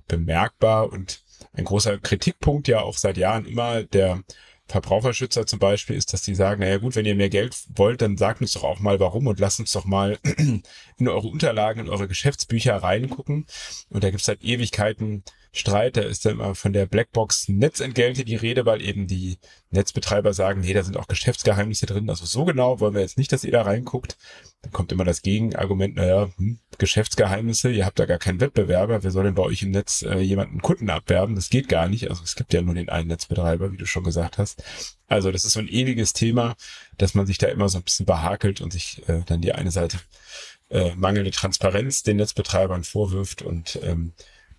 bemerkbar 0.08 0.92
und 0.92 1.22
ein 1.52 1.64
großer 1.64 1.98
Kritikpunkt 1.98 2.68
ja 2.68 2.80
auch 2.80 2.96
seit 2.96 3.16
Jahren 3.16 3.46
immer 3.46 3.82
der 3.84 4.22
Verbraucherschützer 4.68 5.46
zum 5.46 5.58
Beispiel 5.58 5.96
ist, 5.96 6.12
dass 6.12 6.22
die 6.22 6.34
sagen, 6.34 6.60
naja 6.60 6.76
gut, 6.76 6.94
wenn 6.94 7.06
ihr 7.06 7.14
mehr 7.14 7.30
Geld 7.30 7.56
wollt, 7.74 8.02
dann 8.02 8.18
sagt 8.18 8.42
uns 8.42 8.52
doch 8.52 8.64
auch 8.64 8.80
mal 8.80 9.00
warum 9.00 9.26
und 9.26 9.40
lasst 9.40 9.60
uns 9.60 9.72
doch 9.72 9.86
mal 9.86 10.18
in 10.36 11.08
eure 11.08 11.28
Unterlagen, 11.28 11.80
in 11.80 11.88
eure 11.88 12.06
Geschäftsbücher 12.06 12.76
reingucken. 12.76 13.46
Und 13.88 14.04
da 14.04 14.10
gibt's 14.10 14.26
seit 14.26 14.42
Ewigkeiten 14.42 15.24
Streit, 15.52 15.96
da 15.96 16.02
ist 16.02 16.24
dann 16.24 16.32
immer 16.32 16.54
von 16.54 16.72
der 16.72 16.86
Blackbox 16.86 17.48
Netzentgelte 17.48 18.24
die 18.24 18.36
Rede, 18.36 18.66
weil 18.66 18.82
eben 18.82 19.06
die 19.06 19.38
Netzbetreiber 19.70 20.32
sagen, 20.32 20.60
nee, 20.60 20.72
da 20.72 20.82
sind 20.82 20.96
auch 20.96 21.08
Geschäftsgeheimnisse 21.08 21.86
drin. 21.86 22.10
Also 22.10 22.26
so 22.26 22.44
genau 22.44 22.80
wollen 22.80 22.94
wir 22.94 23.00
jetzt 23.00 23.18
nicht, 23.18 23.32
dass 23.32 23.44
ihr 23.44 23.52
da 23.52 23.62
reinguckt. 23.62 24.16
Dann 24.62 24.72
kommt 24.72 24.92
immer 24.92 25.04
das 25.04 25.22
Gegenargument, 25.22 25.96
naja, 25.96 26.30
hm, 26.36 26.58
Geschäftsgeheimnisse, 26.78 27.70
ihr 27.70 27.86
habt 27.86 27.98
da 27.98 28.06
gar 28.06 28.18
keinen 28.18 28.40
Wettbewerber, 28.40 29.02
wer 29.02 29.10
soll 29.10 29.24
denn 29.24 29.34
bei 29.34 29.42
euch 29.42 29.62
im 29.62 29.70
Netz 29.70 30.02
äh, 30.02 30.18
jemanden 30.18 30.60
Kunden 30.60 30.90
abwerben? 30.90 31.34
Das 31.34 31.50
geht 31.50 31.68
gar 31.68 31.88
nicht. 31.88 32.10
Also 32.10 32.22
es 32.24 32.36
gibt 32.36 32.52
ja 32.52 32.62
nur 32.62 32.74
den 32.74 32.88
einen 32.88 33.08
Netzbetreiber, 33.08 33.72
wie 33.72 33.76
du 33.76 33.86
schon 33.86 34.04
gesagt 34.04 34.38
hast. 34.38 34.62
Also 35.06 35.32
das 35.32 35.44
ist 35.44 35.52
so 35.52 35.60
ein 35.60 35.68
ewiges 35.68 36.12
Thema, 36.12 36.56
dass 36.98 37.14
man 37.14 37.26
sich 37.26 37.38
da 37.38 37.46
immer 37.48 37.68
so 37.68 37.78
ein 37.78 37.84
bisschen 37.84 38.06
behakelt 38.06 38.60
und 38.60 38.72
sich 38.72 39.08
äh, 39.08 39.22
dann 39.26 39.40
die 39.40 39.52
eine 39.52 39.70
Seite 39.70 39.98
äh, 40.70 40.94
mangelnde 40.94 41.30
Transparenz 41.30 42.02
den 42.02 42.18
Netzbetreibern 42.18 42.84
vorwirft 42.84 43.42
und 43.42 43.78
ähm, 43.82 44.12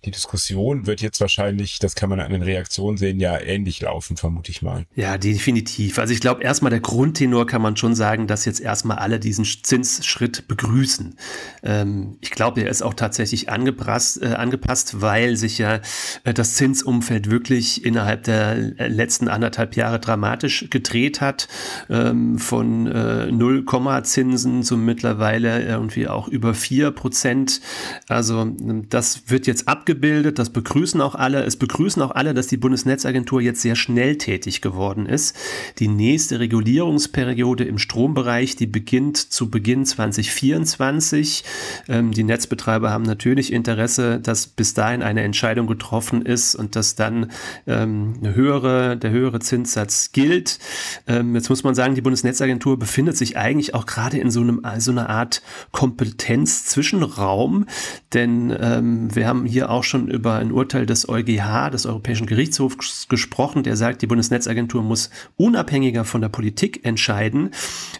die 0.04 0.10
Diskussion 0.10 0.86
wird 0.86 1.02
jetzt 1.02 1.20
wahrscheinlich, 1.20 1.78
das 1.78 1.94
kann 1.94 2.08
man 2.08 2.20
an 2.20 2.32
den 2.32 2.42
Reaktionen 2.42 2.96
sehen, 2.96 3.20
ja 3.20 3.38
ähnlich 3.38 3.82
laufen, 3.82 4.16
vermute 4.16 4.50
ich 4.50 4.62
mal. 4.62 4.86
Ja, 4.94 5.18
definitiv. 5.18 5.98
Also 5.98 6.14
ich 6.14 6.20
glaube, 6.20 6.42
erstmal 6.42 6.70
der 6.70 6.80
Grundtenor 6.80 7.46
kann 7.46 7.60
man 7.60 7.76
schon 7.76 7.94
sagen, 7.94 8.26
dass 8.26 8.46
jetzt 8.46 8.60
erstmal 8.60 8.96
alle 8.96 9.20
diesen 9.20 9.44
Zinsschritt 9.44 10.48
begrüßen. 10.48 11.16
Ähm, 11.62 12.16
ich 12.22 12.30
glaube, 12.30 12.62
er 12.62 12.70
ist 12.70 12.80
auch 12.80 12.94
tatsächlich 12.94 13.50
angepasst, 13.50 14.22
äh, 14.22 14.28
angepasst 14.28 15.02
weil 15.02 15.36
sich 15.36 15.58
ja 15.58 15.80
äh, 16.24 16.32
das 16.32 16.54
Zinsumfeld 16.54 17.30
wirklich 17.30 17.84
innerhalb 17.84 18.22
der 18.22 18.54
letzten 18.56 19.28
anderthalb 19.28 19.76
Jahre 19.76 20.00
dramatisch 20.00 20.66
gedreht 20.70 21.20
hat. 21.20 21.46
Ähm, 21.90 22.38
von 22.38 22.86
äh, 22.86 23.30
0, 23.30 23.66
Zinsen 24.04 24.62
zu 24.62 24.78
mittlerweile 24.78 25.62
irgendwie 25.62 26.08
auch 26.08 26.26
über 26.26 26.54
vier 26.54 26.90
Prozent. 26.90 27.60
Also 28.08 28.50
das 28.88 29.24
wird 29.28 29.46
jetzt 29.46 29.68
abgeschlossen 29.68 29.89
abgebildet. 29.90 30.38
Das 30.38 30.50
begrüßen 30.50 31.00
auch 31.00 31.16
alle. 31.16 31.42
Es 31.42 31.56
begrüßen 31.56 32.00
auch 32.02 32.12
alle, 32.12 32.32
dass 32.32 32.46
die 32.46 32.56
Bundesnetzagentur 32.56 33.40
jetzt 33.40 33.60
sehr 33.60 33.74
schnell 33.74 34.16
tätig 34.16 34.60
geworden 34.60 35.06
ist. 35.06 35.34
Die 35.78 35.88
nächste 35.88 36.38
Regulierungsperiode 36.38 37.64
im 37.64 37.78
Strombereich, 37.78 38.54
die 38.54 38.68
beginnt 38.68 39.16
zu 39.16 39.50
Beginn 39.50 39.84
2024. 39.84 41.42
Ähm, 41.88 42.12
die 42.12 42.22
Netzbetreiber 42.22 42.90
haben 42.90 43.02
natürlich 43.02 43.52
Interesse, 43.52 44.20
dass 44.20 44.46
bis 44.46 44.74
dahin 44.74 45.02
eine 45.02 45.22
Entscheidung 45.22 45.66
getroffen 45.66 46.22
ist 46.22 46.54
und 46.54 46.76
dass 46.76 46.94
dann 46.94 47.32
ähm, 47.66 48.14
eine 48.20 48.36
höhere, 48.36 48.96
der 48.96 49.10
höhere 49.10 49.40
Zinssatz 49.40 50.12
gilt. 50.12 50.60
Ähm, 51.08 51.34
jetzt 51.34 51.48
muss 51.50 51.64
man 51.64 51.74
sagen, 51.74 51.96
die 51.96 52.00
Bundesnetzagentur 52.00 52.78
befindet 52.78 53.16
sich 53.16 53.36
eigentlich 53.36 53.74
auch 53.74 53.86
gerade 53.86 54.18
in 54.18 54.30
so 54.30 54.40
einem, 54.40 54.62
so 54.78 54.92
einer 54.92 55.10
Art 55.10 55.42
Kompetenz-Zwischenraum, 55.72 57.66
denn 58.14 58.56
ähm, 58.60 59.12
wir 59.14 59.26
haben 59.26 59.46
hier 59.46 59.70
auch 59.70 59.79
schon 59.84 60.08
über 60.08 60.34
ein 60.34 60.52
Urteil 60.52 60.86
des 60.86 61.08
EuGH, 61.08 61.70
des 61.70 61.86
Europäischen 61.86 62.26
Gerichtshofs, 62.26 63.08
gesprochen, 63.08 63.62
der 63.62 63.76
sagt, 63.76 64.02
die 64.02 64.06
Bundesnetzagentur 64.06 64.82
muss 64.82 65.10
unabhängiger 65.36 66.04
von 66.04 66.20
der 66.20 66.28
Politik 66.28 66.84
entscheiden. 66.84 67.50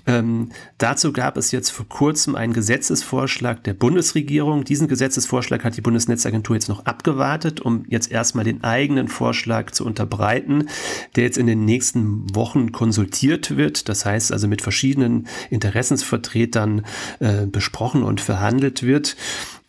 Ähm, 0.07 0.51
dazu 0.79 1.13
gab 1.13 1.37
es 1.37 1.53
jetzt 1.53 1.71
vor 1.71 1.89
kurzem 1.89 2.35
einen 2.35 2.53
Gesetzesvorschlag 2.53 3.65
der 3.65 3.75
Bundesregierung. 3.75 4.65
Diesen 4.65 4.89
Gesetzesvorschlag 4.89 5.65
hat 5.65 5.77
die 5.77 5.81
Bundesnetzagentur 5.81 6.57
jetzt 6.57 6.69
noch 6.69 6.87
abgewartet, 6.87 7.61
um 7.61 7.85
jetzt 7.89 8.11
erstmal 8.11 8.45
den 8.45 8.65
eigenen 8.65 9.09
Vorschlag 9.09 9.71
zu 9.71 9.85
unterbreiten, 9.85 10.69
der 11.17 11.25
jetzt 11.25 11.39
in 11.39 11.47
den 11.47 11.65
nächsten 11.65 12.35
Wochen 12.35 12.73
konsultiert 12.73 13.57
wird. 13.57 13.89
Das 13.89 14.05
heißt 14.05 14.33
also 14.33 14.49
mit 14.49 14.63
verschiedenen 14.63 15.27
Interessensvertretern 15.51 16.85
äh, 17.21 17.47
besprochen 17.47 18.03
und 18.03 18.21
verhandelt 18.21 18.83
wird. 18.83 19.17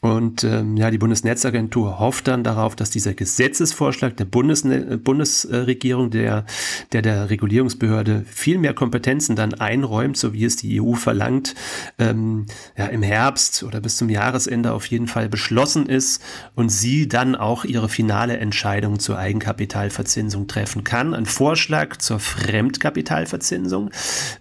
Und 0.03 0.43
ähm, 0.43 0.77
ja, 0.77 0.89
die 0.89 0.97
Bundesnetzagentur 0.97 1.99
hofft 1.99 2.27
dann 2.27 2.43
darauf, 2.43 2.75
dass 2.75 2.89
dieser 2.89 3.13
Gesetzesvorschlag 3.13 4.17
der 4.17 4.25
Bundesne 4.25 4.97
Bundesregierung, 4.97 6.09
der, 6.09 6.45
der 6.91 7.03
der 7.03 7.29
Regulierungsbehörde 7.29 8.25
viel 8.27 8.57
mehr 8.57 8.73
Kompetenzen 8.73 9.35
dann 9.35 9.53
einräumt, 9.53 10.17
so 10.17 10.33
wie 10.33 10.43
es 10.45 10.55
die 10.55 10.81
EU 10.81 10.93
verlangt, 10.93 11.53
ähm, 11.99 12.47
ja, 12.75 12.87
im 12.87 13.03
Herbst 13.03 13.61
oder 13.61 13.79
bis 13.79 13.97
zum 13.97 14.09
Jahresende 14.09 14.73
auf 14.73 14.87
jeden 14.87 15.07
Fall 15.07 15.29
beschlossen 15.29 15.85
ist 15.85 16.23
und 16.55 16.69
sie 16.69 17.07
dann 17.07 17.35
auch 17.35 17.63
ihre 17.63 17.87
finale 17.87 18.37
Entscheidung 18.37 18.97
zur 18.97 19.19
Eigenkapitalverzinsung 19.19 20.47
treffen 20.47 20.83
kann. 20.83 21.13
Ein 21.13 21.27
Vorschlag 21.27 21.97
zur 21.97 22.17
Fremdkapitalverzinsung 22.17 23.91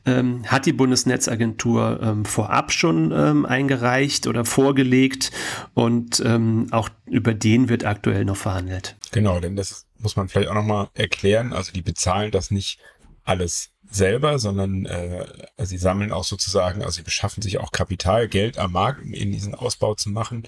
ähm, 0.07 0.43
hat 0.47 0.65
die 0.65 0.73
Bundesnetzagentur 0.73 2.01
ähm, 2.03 2.25
vorab 2.25 2.73
schon 2.73 3.13
ähm, 3.15 3.45
eingereicht 3.45 4.27
oder 4.27 4.47
vorgelegt 4.47 5.33
und 5.75 6.21
ähm, 6.25 6.69
auch 6.71 6.89
über 7.07 7.35
den 7.35 7.69
wird 7.69 7.85
aktuell 7.85 8.25
noch 8.25 8.37
verhandelt. 8.37 8.97
Genau, 9.13 9.41
denn 9.41 9.57
das 9.57 9.87
muss 9.99 10.17
man 10.17 10.29
vielleicht 10.29 10.51
auch 10.51 10.55
nochmal 10.55 10.89
erklären. 10.95 11.53
Also 11.53 11.73
die 11.73 11.83
bezahlen 11.83 12.31
das 12.31 12.51
nicht 12.51 12.79
alles 13.25 13.71
selber, 13.91 14.39
sondern 14.39 14.87
äh, 14.87 15.27
sie 15.59 15.79
sammeln 15.79 16.13
auch 16.13 16.25
sozusagen, 16.25 16.83
also 16.83 16.97
sie 16.97 17.03
beschaffen 17.03 17.43
sich 17.43 17.59
auch 17.59 17.73
Kapital, 17.73 18.29
Geld 18.29 18.59
am 18.59 18.73
Markt, 18.73 19.03
um 19.03 19.13
eben 19.13 19.33
diesen 19.33 19.55
Ausbau 19.55 19.95
zu 19.95 20.11
machen. 20.11 20.47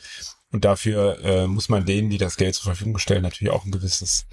Und 0.52 0.66
dafür 0.66 1.18
äh, 1.24 1.46
muss 1.46 1.70
man 1.70 1.86
denen, 1.86 2.10
die 2.10 2.18
das 2.18 2.36
Geld 2.36 2.54
zur 2.54 2.64
Verfügung 2.64 2.98
stellen, 2.98 3.22
natürlich 3.22 3.52
auch 3.52 3.64
ein 3.64 3.72
gewisses, 3.72 4.26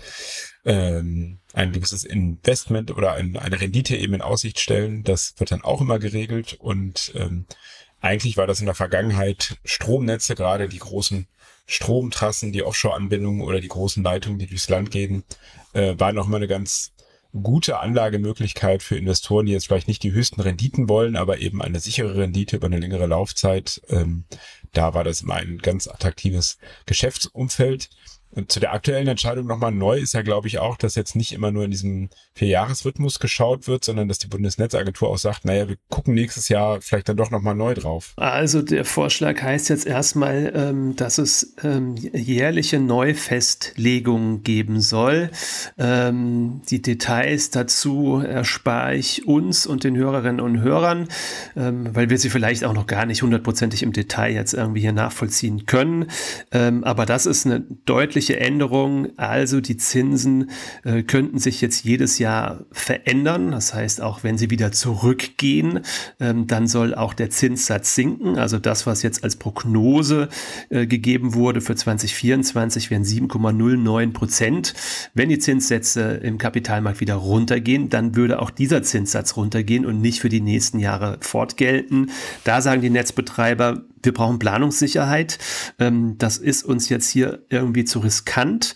ähm, 0.65 1.39
ein 1.53 1.71
gewisses 1.71 2.03
Investment 2.03 2.91
oder 2.91 3.13
ein, 3.13 3.37
eine 3.37 3.59
Rendite 3.59 3.95
eben 3.95 4.15
in 4.15 4.21
Aussicht 4.21 4.59
stellen. 4.59 5.03
Das 5.03 5.33
wird 5.37 5.51
dann 5.51 5.63
auch 5.63 5.79
immer 5.79 5.97
geregelt 5.97 6.57
und 6.59 7.13
ähm, 7.15 7.45
eigentlich 8.01 8.37
war 8.37 8.47
das 8.47 8.59
in 8.59 8.65
der 8.65 8.75
Vergangenheit 8.75 9.57
Stromnetze, 9.65 10.35
gerade 10.35 10.69
die 10.69 10.79
großen 10.79 11.27
Stromtrassen, 11.65 12.51
die 12.51 12.63
Offshore-Anbindungen 12.63 13.41
oder 13.41 13.61
die 13.61 13.67
großen 13.67 14.03
Leitungen, 14.03 14.39
die 14.39 14.47
durchs 14.47 14.69
Land 14.69 14.91
gehen, 14.91 15.23
äh, 15.73 15.93
waren 15.97 16.15
noch 16.15 16.27
mal 16.27 16.37
eine 16.37 16.47
ganz 16.47 16.93
gute 17.31 17.79
Anlagemöglichkeit 17.79 18.81
für 18.81 18.97
Investoren, 18.97 19.45
die 19.45 19.51
jetzt 19.51 19.67
vielleicht 19.67 19.87
nicht 19.87 20.01
die 20.01 20.11
höchsten 20.11 20.41
Renditen 20.41 20.89
wollen, 20.89 21.15
aber 21.15 21.37
eben 21.39 21.61
eine 21.61 21.79
sichere 21.79 22.15
Rendite 22.15 22.55
über 22.55 22.65
eine 22.65 22.79
längere 22.79 23.05
Laufzeit. 23.05 23.81
Ähm, 23.89 24.25
da 24.73 24.93
war 24.95 25.03
das 25.03 25.21
immer 25.21 25.35
ein 25.35 25.59
ganz 25.59 25.87
attraktives 25.87 26.57
Geschäftsumfeld. 26.87 27.89
Und 28.31 28.51
zu 28.51 28.59
der 28.59 28.73
aktuellen 28.73 29.07
Entscheidung 29.07 29.47
nochmal 29.47 29.71
neu 29.71 29.97
ist 29.97 30.13
ja, 30.13 30.21
glaube 30.21 30.47
ich, 30.47 30.59
auch, 30.59 30.77
dass 30.77 30.93
jetzt 30.93 31.15
nicht 31.15 31.31
immer 31.31 31.51
nur 31.51 31.65
in 31.65 31.71
diesem 31.71 32.09
Vierjahresrhythmus 32.33 33.19
geschaut 33.19 33.67
wird, 33.67 33.83
sondern 33.83 34.07
dass 34.07 34.19
die 34.19 34.27
Bundesnetzagentur 34.27 35.09
auch 35.09 35.17
sagt, 35.17 35.45
naja, 35.45 35.67
wir 35.67 35.77
gucken 35.89 36.13
nächstes 36.13 36.47
Jahr 36.47 36.79
vielleicht 36.81 37.09
dann 37.09 37.17
doch 37.17 37.31
nochmal 37.31 37.55
neu 37.55 37.73
drauf. 37.73 38.13
Also 38.17 38.61
der 38.61 38.85
Vorschlag 38.85 39.41
heißt 39.41 39.69
jetzt 39.69 39.87
erstmal, 39.87 40.51
ähm, 40.55 40.95
dass 40.95 41.17
es 41.17 41.55
ähm, 41.63 41.95
jährliche 41.95 42.79
Neufestlegungen 42.79 44.43
geben 44.43 44.79
soll. 44.79 45.31
Ähm, 45.79 46.61
die 46.69 46.83
Details 46.83 47.49
dazu 47.49 48.21
erspare 48.23 48.95
ich 48.95 49.27
uns 49.27 49.65
und 49.65 49.83
den 49.83 49.97
Hörerinnen 49.97 50.39
und 50.39 50.61
Hörern, 50.61 51.07
ähm, 51.55 51.95
weil 51.95 52.11
wir 52.11 52.19
sie 52.19 52.29
vielleicht 52.29 52.63
auch 52.63 52.73
noch 52.73 52.85
gar 52.85 53.07
nicht 53.07 53.23
hundertprozentig 53.23 53.81
im 53.81 53.91
Detail 53.91 54.33
jetzt 54.33 54.53
irgendwie 54.53 54.81
hier 54.81 54.93
nachvollziehen 54.93 55.65
können. 55.65 56.11
Ähm, 56.51 56.83
aber 56.83 57.07
das 57.07 57.25
ist 57.25 57.47
eine 57.47 57.61
deutliche 57.85 58.18
deutliche 58.19 58.39
Änderung. 58.39 59.07
Also 59.17 59.61
die 59.61 59.77
Zinsen 59.77 60.49
äh, 60.83 61.03
könnten 61.03 61.39
sich 61.39 61.61
jetzt 61.61 61.85
jedes 61.85 62.19
Jahr 62.19 62.65
verändern. 62.71 63.51
Das 63.51 63.73
heißt, 63.73 64.01
auch 64.01 64.23
wenn 64.23 64.37
sie 64.37 64.49
wieder 64.49 64.73
zurückgehen, 64.73 65.79
ähm, 66.19 66.45
dann 66.47 66.67
soll 66.67 66.93
auch 66.93 67.13
der 67.13 67.29
Zinssatz 67.29 67.95
sinken. 67.95 68.37
Also 68.37 68.59
das, 68.59 68.85
was 68.85 69.03
jetzt 69.03 69.23
als 69.23 69.37
Prognose 69.37 70.27
äh, 70.69 70.85
gegeben 70.85 71.33
wurde 71.33 71.61
für 71.61 71.75
2024, 71.75 72.91
wären 72.91 73.03
7,09 73.03 74.11
Prozent. 74.11 74.73
Wenn 75.13 75.29
die 75.29 75.39
Zinssätze 75.39 76.19
im 76.21 76.37
Kapitalmarkt 76.37 76.99
wieder 76.99 77.15
runtergehen, 77.15 77.89
dann 77.89 78.17
würde 78.17 78.41
auch 78.41 78.49
dieser 78.49 78.83
Zinssatz 78.83 79.37
runtergehen 79.37 79.85
und 79.85 80.01
nicht 80.01 80.19
für 80.19 80.29
die 80.29 80.41
nächsten 80.41 80.79
Jahre 80.79 81.17
fortgelten. 81.21 82.11
Da 82.43 82.59
sagen 82.59 82.81
die 82.81 82.89
Netzbetreiber, 82.89 83.83
wir 84.03 84.13
brauchen 84.13 84.39
Planungssicherheit. 84.39 85.37
Ähm, 85.79 86.17
das 86.17 86.37
ist 86.37 86.63
uns 86.63 86.89
jetzt 86.89 87.09
hier 87.09 87.43
irgendwie 87.49 87.85
zu 87.85 87.99
riskant. 87.99 88.75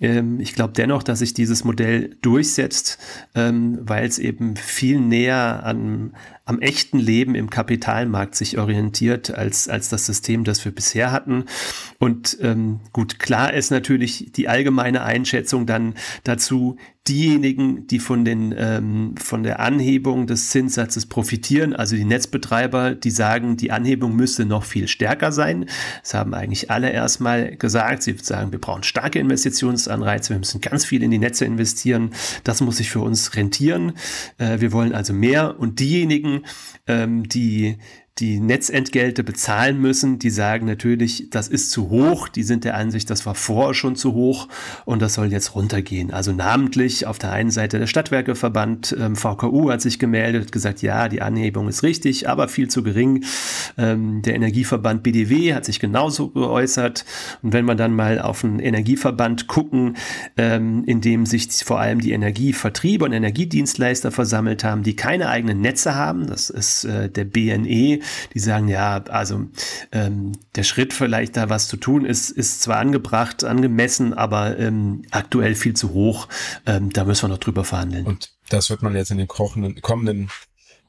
Ähm, 0.00 0.40
ich 0.40 0.54
glaube 0.54 0.72
dennoch, 0.74 1.02
dass 1.02 1.20
sich 1.20 1.34
dieses 1.34 1.64
Modell 1.64 2.16
durchsetzt, 2.22 2.98
ähm, 3.34 3.78
weil 3.82 4.06
es 4.06 4.18
eben 4.18 4.56
viel 4.56 5.00
näher 5.00 5.64
an, 5.64 6.12
am 6.46 6.60
echten 6.60 6.98
Leben 6.98 7.34
im 7.34 7.48
Kapitalmarkt 7.48 8.34
sich 8.34 8.58
orientiert 8.58 9.30
als, 9.30 9.68
als 9.68 9.88
das 9.88 10.04
System, 10.04 10.44
das 10.44 10.64
wir 10.64 10.72
bisher 10.72 11.10
hatten. 11.10 11.44
Und 11.98 12.36
ähm, 12.42 12.80
gut, 12.92 13.18
klar 13.18 13.54
ist 13.54 13.70
natürlich 13.70 14.32
die 14.32 14.48
allgemeine 14.48 15.02
Einschätzung 15.02 15.66
dann 15.66 15.94
dazu, 16.24 16.76
diejenigen, 17.08 17.86
die 17.86 17.98
von, 17.98 18.24
den, 18.24 18.54
ähm, 18.56 19.14
von 19.18 19.42
der 19.42 19.60
Anhebung 19.60 20.26
des 20.26 20.50
Zinssatzes 20.50 21.06
profitieren, 21.06 21.74
also 21.74 21.96
die 21.96 22.04
Netzbetreiber, 22.04 22.94
die 22.94 23.10
sagen, 23.10 23.58
die 23.58 23.70
Anhebung 23.70 24.16
müsste 24.16 24.46
noch 24.46 24.64
viel 24.64 24.88
stärker 24.88 25.30
sein. 25.30 25.66
Das 26.02 26.14
haben 26.14 26.32
eigentlich 26.32 26.70
alle 26.70 26.90
erstmal 26.90 27.56
gesagt. 27.56 28.02
Sie 28.02 28.16
sagen, 28.20 28.52
wir 28.52 28.58
brauchen 28.58 28.84
starke 28.84 29.18
Investitionsanreize, 29.84 30.30
wir 30.30 30.38
müssen 30.38 30.60
ganz 30.60 30.84
viel 30.84 31.02
in 31.02 31.10
die 31.10 31.18
Netze 31.18 31.44
investieren. 31.44 32.10
Das 32.42 32.60
muss 32.60 32.78
sich 32.78 32.90
für 32.90 33.00
uns 33.00 33.36
rentieren. 33.36 33.92
Äh, 34.38 34.60
wir 34.60 34.72
wollen 34.72 34.94
also 34.94 35.12
mehr. 35.12 35.58
Und 35.58 35.80
diejenigen, 35.80 36.44
ähm, 36.86 37.28
die 37.28 37.78
die 38.18 38.38
Netzentgelte 38.38 39.24
bezahlen 39.24 39.80
müssen, 39.80 40.20
die 40.20 40.30
sagen 40.30 40.66
natürlich, 40.66 41.30
das 41.30 41.48
ist 41.48 41.72
zu 41.72 41.90
hoch. 41.90 42.28
Die 42.28 42.44
sind 42.44 42.62
der 42.62 42.76
Ansicht, 42.76 43.10
das 43.10 43.26
war 43.26 43.34
vorher 43.34 43.74
schon 43.74 43.96
zu 43.96 44.14
hoch 44.14 44.46
und 44.84 45.02
das 45.02 45.14
soll 45.14 45.32
jetzt 45.32 45.56
runtergehen. 45.56 46.12
Also 46.12 46.30
namentlich 46.30 47.08
auf 47.08 47.18
der 47.18 47.32
einen 47.32 47.50
Seite 47.50 47.80
der 47.80 47.88
Stadtwerkeverband 47.88 48.96
ähm, 49.00 49.16
VKU 49.16 49.68
hat 49.68 49.80
sich 49.80 49.98
gemeldet, 49.98 50.52
gesagt, 50.52 50.80
ja, 50.80 51.08
die 51.08 51.22
Anhebung 51.22 51.66
ist 51.66 51.82
richtig, 51.82 52.28
aber 52.28 52.46
viel 52.46 52.68
zu 52.68 52.84
gering. 52.84 53.24
Ähm, 53.76 54.22
der 54.22 54.36
Energieverband 54.36 55.02
BDW 55.02 55.52
hat 55.52 55.64
sich 55.64 55.80
genauso 55.80 56.28
geäußert. 56.28 57.04
Und 57.42 57.52
wenn 57.52 57.64
wir 57.64 57.74
dann 57.74 57.96
mal 57.96 58.20
auf 58.20 58.44
einen 58.44 58.60
Energieverband 58.60 59.48
gucken, 59.48 59.96
ähm, 60.36 60.84
in 60.86 61.00
dem 61.00 61.26
sich 61.26 61.48
vor 61.64 61.80
allem 61.80 62.00
die 62.00 62.12
Energievertriebe 62.12 63.04
und 63.04 63.12
Energiedienstleister 63.12 64.12
versammelt 64.12 64.62
haben, 64.62 64.84
die 64.84 64.94
keine 64.94 65.30
eigenen 65.30 65.60
Netze 65.60 65.96
haben, 65.96 66.28
das 66.28 66.48
ist 66.48 66.84
äh, 66.84 67.10
der 67.10 67.24
BNE, 67.24 68.03
die 68.34 68.38
sagen, 68.38 68.68
ja, 68.68 69.02
also 69.08 69.46
ähm, 69.92 70.32
der 70.56 70.62
Schritt 70.62 70.92
vielleicht 70.92 71.36
da 71.36 71.48
was 71.48 71.68
zu 71.68 71.76
tun 71.76 72.04
ist, 72.04 72.30
ist 72.30 72.62
zwar 72.62 72.78
angebracht, 72.78 73.44
angemessen, 73.44 74.14
aber 74.14 74.58
ähm, 74.58 75.02
aktuell 75.10 75.54
viel 75.54 75.74
zu 75.74 75.92
hoch. 75.92 76.28
Ähm, 76.66 76.92
da 76.92 77.04
müssen 77.04 77.24
wir 77.24 77.28
noch 77.28 77.38
drüber 77.38 77.64
verhandeln. 77.64 78.06
Und 78.06 78.32
das 78.48 78.70
wird 78.70 78.82
man 78.82 78.94
jetzt 78.94 79.10
in 79.10 79.18
den 79.18 79.28
kommenden 79.28 80.30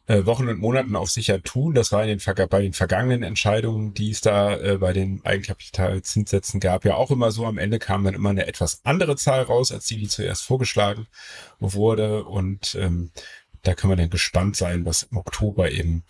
äh, 0.08 0.26
Wochen 0.26 0.48
und 0.48 0.60
Monaten 0.60 0.96
auch 0.96 1.08
sicher 1.08 1.42
tun. 1.42 1.74
Das 1.74 1.92
war 1.92 2.04
in 2.06 2.18
den, 2.18 2.48
bei 2.50 2.62
den 2.62 2.74
vergangenen 2.74 3.24
Entscheidungen, 3.24 3.94
die 3.94 4.12
es 4.12 4.22
da 4.22 4.56
äh, 4.56 4.78
bei 4.78 4.94
den 4.94 5.22
Eigenkapitalzinssätzen 5.24 6.60
gab, 6.60 6.86
ja 6.86 6.96
auch 6.96 7.12
immer 7.12 7.32
so. 7.32 7.46
Am 7.46 7.58
Ende 7.58 7.80
kam 7.80 8.04
dann 8.04 8.14
immer 8.14 8.30
eine 8.30 8.48
etwas 8.48 8.82
andere 8.84 9.16
Zahl 9.16 9.44
raus, 9.44 9.72
als 9.72 9.86
die, 9.88 9.98
die 9.98 10.08
zuerst 10.08 10.44
vorgeschlagen 10.44 11.08
wurde. 11.60 12.24
Und 12.26 12.76
ähm, 12.80 13.12
da 13.64 13.74
können 13.74 13.92
wir 13.92 13.98
dann 13.98 14.10
gespannt 14.10 14.56
sein, 14.56 14.86
was 14.86 15.04
im 15.04 15.18
Oktober 15.18 15.72
eben 15.72 16.04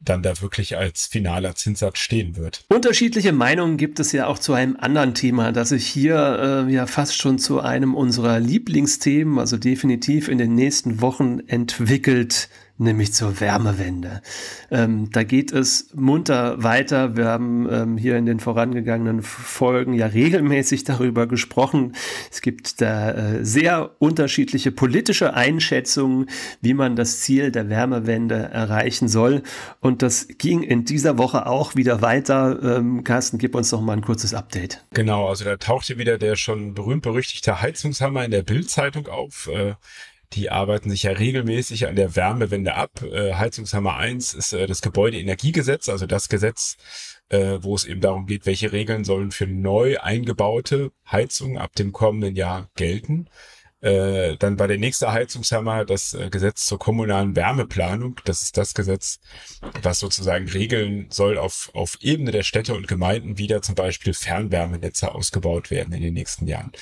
dann 0.00 0.22
da 0.22 0.40
wirklich 0.40 0.76
als 0.76 1.06
finaler 1.06 1.54
Zinssatz 1.54 1.98
stehen 1.98 2.36
wird. 2.36 2.64
Unterschiedliche 2.68 3.32
Meinungen 3.32 3.76
gibt 3.76 4.00
es 4.00 4.12
ja 4.12 4.26
auch 4.26 4.38
zu 4.38 4.52
einem 4.52 4.76
anderen 4.76 5.14
Thema, 5.14 5.52
das 5.52 5.70
sich 5.70 5.86
hier 5.86 6.66
äh, 6.68 6.72
ja 6.72 6.86
fast 6.86 7.16
schon 7.16 7.38
zu 7.38 7.60
einem 7.60 7.94
unserer 7.94 8.38
Lieblingsthemen, 8.40 9.38
also 9.38 9.56
definitiv 9.56 10.28
in 10.28 10.38
den 10.38 10.54
nächsten 10.54 11.00
Wochen 11.00 11.40
entwickelt 11.46 12.48
nämlich 12.78 13.12
zur 13.12 13.40
Wärmewende. 13.40 14.22
Ähm, 14.70 15.10
da 15.12 15.24
geht 15.24 15.52
es 15.52 15.90
munter 15.94 16.62
weiter. 16.62 17.16
Wir 17.16 17.26
haben 17.26 17.68
ähm, 17.70 17.96
hier 17.98 18.16
in 18.16 18.26
den 18.26 18.40
vorangegangenen 18.40 19.22
Folgen 19.22 19.92
ja 19.92 20.06
regelmäßig 20.06 20.84
darüber 20.84 21.26
gesprochen. 21.26 21.94
Es 22.30 22.40
gibt 22.40 22.80
da 22.80 23.10
äh, 23.10 23.44
sehr 23.44 23.90
unterschiedliche 23.98 24.70
politische 24.70 25.34
Einschätzungen, 25.34 26.30
wie 26.60 26.74
man 26.74 26.96
das 26.96 27.20
Ziel 27.20 27.50
der 27.50 27.68
Wärmewende 27.68 28.36
erreichen 28.36 29.08
soll. 29.08 29.42
Und 29.80 30.02
das 30.02 30.28
ging 30.38 30.62
in 30.62 30.84
dieser 30.84 31.18
Woche 31.18 31.46
auch 31.46 31.74
wieder 31.74 32.00
weiter. 32.00 32.60
Ähm, 32.62 33.04
Carsten, 33.04 33.38
gib 33.38 33.54
uns 33.54 33.70
doch 33.70 33.80
mal 33.80 33.94
ein 33.94 34.02
kurzes 34.02 34.34
Update. 34.34 34.84
Genau, 34.94 35.28
also 35.28 35.44
da 35.44 35.56
tauchte 35.56 35.98
wieder 35.98 36.18
der 36.18 36.36
schon 36.36 36.74
berühmt-berüchtigte 36.74 37.60
Heizungshammer 37.60 38.24
in 38.24 38.30
der 38.30 38.42
Bildzeitung 38.42 39.08
auf. 39.08 39.50
Äh, 39.52 39.74
die 40.32 40.50
arbeiten 40.50 40.90
sich 40.90 41.04
ja 41.04 41.12
regelmäßig 41.12 41.86
an 41.86 41.96
der 41.96 42.16
Wärmewende 42.16 42.74
ab. 42.74 43.02
Äh, 43.02 43.34
Heizungshammer 43.34 43.96
1 43.96 44.34
ist 44.34 44.52
äh, 44.52 44.66
das 44.66 44.82
Gebäudeenergiegesetz, 44.82 45.88
also 45.88 46.06
das 46.06 46.28
Gesetz, 46.28 46.76
äh, 47.28 47.58
wo 47.60 47.74
es 47.74 47.84
eben 47.84 48.00
darum 48.00 48.26
geht, 48.26 48.46
welche 48.46 48.72
Regeln 48.72 49.04
sollen 49.04 49.30
für 49.30 49.46
neu 49.46 49.98
eingebaute 49.98 50.92
Heizungen 51.10 51.58
ab 51.58 51.74
dem 51.76 51.92
kommenden 51.92 52.36
Jahr 52.36 52.68
gelten. 52.76 53.28
Äh, 53.80 54.36
dann 54.38 54.58
war 54.58 54.66
der 54.66 54.78
nächste 54.78 55.12
Heizungshammer 55.12 55.84
das 55.84 56.12
äh, 56.12 56.30
Gesetz 56.30 56.66
zur 56.66 56.80
kommunalen 56.80 57.36
Wärmeplanung. 57.36 58.20
Das 58.24 58.42
ist 58.42 58.56
das 58.56 58.74
Gesetz, 58.74 59.20
was 59.82 60.00
sozusagen 60.00 60.48
regeln 60.48 61.06
soll 61.10 61.38
auf, 61.38 61.70
auf 61.74 61.96
Ebene 62.00 62.32
der 62.32 62.42
Städte 62.42 62.74
und 62.74 62.88
Gemeinden 62.88 63.38
wieder 63.38 63.62
zum 63.62 63.76
Beispiel 63.76 64.14
Fernwärmenetze 64.14 65.14
ausgebaut 65.14 65.70
werden 65.70 65.94
in 65.94 66.02
den 66.02 66.14
nächsten 66.14 66.48
Jahren. 66.48 66.72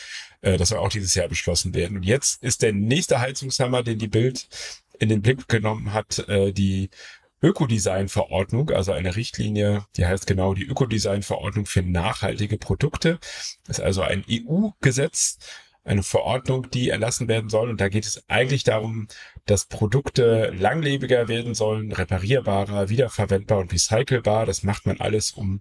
Äh, 0.43 0.57
das 0.57 0.71
soll 0.71 0.79
auch 0.79 0.89
dieses 0.89 1.15
Jahr 1.15 1.29
beschlossen 1.29 1.75
werden. 1.75 1.99
Und 1.99 2.03
jetzt 2.05 2.43
ist 2.43 2.63
der 2.63 2.73
nächste 2.73 3.21
Heizungshammer, 3.21 3.83
den 3.83 3.99
die 3.99 4.09
Bild 4.09 4.49
in 4.99 5.09
den 5.09 5.23
Blick 5.23 5.49
genommen 5.49 5.93
hat, 5.93 6.27
äh, 6.29 6.53
die 6.53 6.91
Ökodesign-Verordnung, 7.43 8.71
also 8.71 8.93
eine 8.93 9.15
Richtlinie, 9.15 9.85
die 9.97 10.07
heißt 10.07 10.27
genau 10.27 10.55
die 10.55 10.65
Ökodesign-Verordnung 10.65 11.67
für 11.67 11.83
nachhaltige 11.83 12.57
Produkte. 12.57 13.19
Das 13.67 13.79
ist 13.79 13.85
also 13.85 14.03
ein 14.03 14.25
EU-Gesetz, 14.31 15.39
eine 15.85 16.03
Verordnung, 16.03 16.69
die 16.71 16.89
erlassen 16.89 17.29
werden 17.29 17.51
soll. 17.51 17.71
Und 17.71 17.81
da 17.81 17.89
geht 17.89 18.07
es 18.07 18.25
eigentlich 18.29 18.65
darum, 18.65 19.07
dass 19.45 19.67
Produkte 19.67 20.53
langlebiger 20.59 21.29
werden 21.29 21.55
sollen, 21.55 21.93
reparierbarer, 21.93 22.89
wiederverwendbar 22.89 23.59
und 23.59 23.73
recycelbar. 23.73 24.47
Das 24.47 24.63
macht 24.63 24.87
man 24.87 25.01
alles, 25.01 25.31
um 25.31 25.61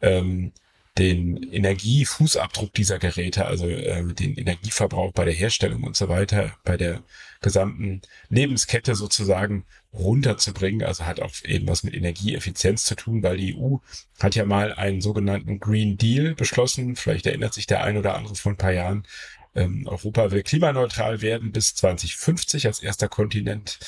ähm, 0.00 0.52
den 0.98 1.42
Energiefußabdruck 1.52 2.72
dieser 2.72 2.98
Geräte, 2.98 3.44
also 3.44 3.68
äh, 3.68 4.02
den 4.14 4.36
Energieverbrauch 4.36 5.12
bei 5.12 5.24
der 5.24 5.34
Herstellung 5.34 5.84
und 5.84 5.96
so 5.96 6.08
weiter, 6.08 6.56
bei 6.64 6.76
der 6.76 7.02
gesamten 7.42 8.00
Lebenskette 8.30 8.94
sozusagen 8.94 9.64
runterzubringen. 9.92 10.86
Also 10.86 11.04
hat 11.04 11.20
auch 11.20 11.32
eben 11.44 11.68
was 11.68 11.82
mit 11.82 11.94
Energieeffizienz 11.94 12.84
zu 12.84 12.94
tun, 12.94 13.22
weil 13.22 13.36
die 13.36 13.54
EU 13.56 13.76
hat 14.20 14.34
ja 14.34 14.46
mal 14.46 14.72
einen 14.72 15.02
sogenannten 15.02 15.60
Green 15.60 15.98
Deal 15.98 16.34
beschlossen. 16.34 16.96
Vielleicht 16.96 17.26
erinnert 17.26 17.52
sich 17.52 17.66
der 17.66 17.84
ein 17.84 17.98
oder 17.98 18.14
andere 18.16 18.34
von 18.34 18.54
ein 18.54 18.58
paar 18.58 18.72
Jahren. 18.72 19.06
Ähm, 19.54 19.86
Europa 19.86 20.30
will 20.30 20.42
klimaneutral 20.42 21.20
werden 21.20 21.52
bis 21.52 21.74
2050 21.74 22.66
als 22.66 22.80
erster 22.80 23.08
Kontinent 23.08 23.78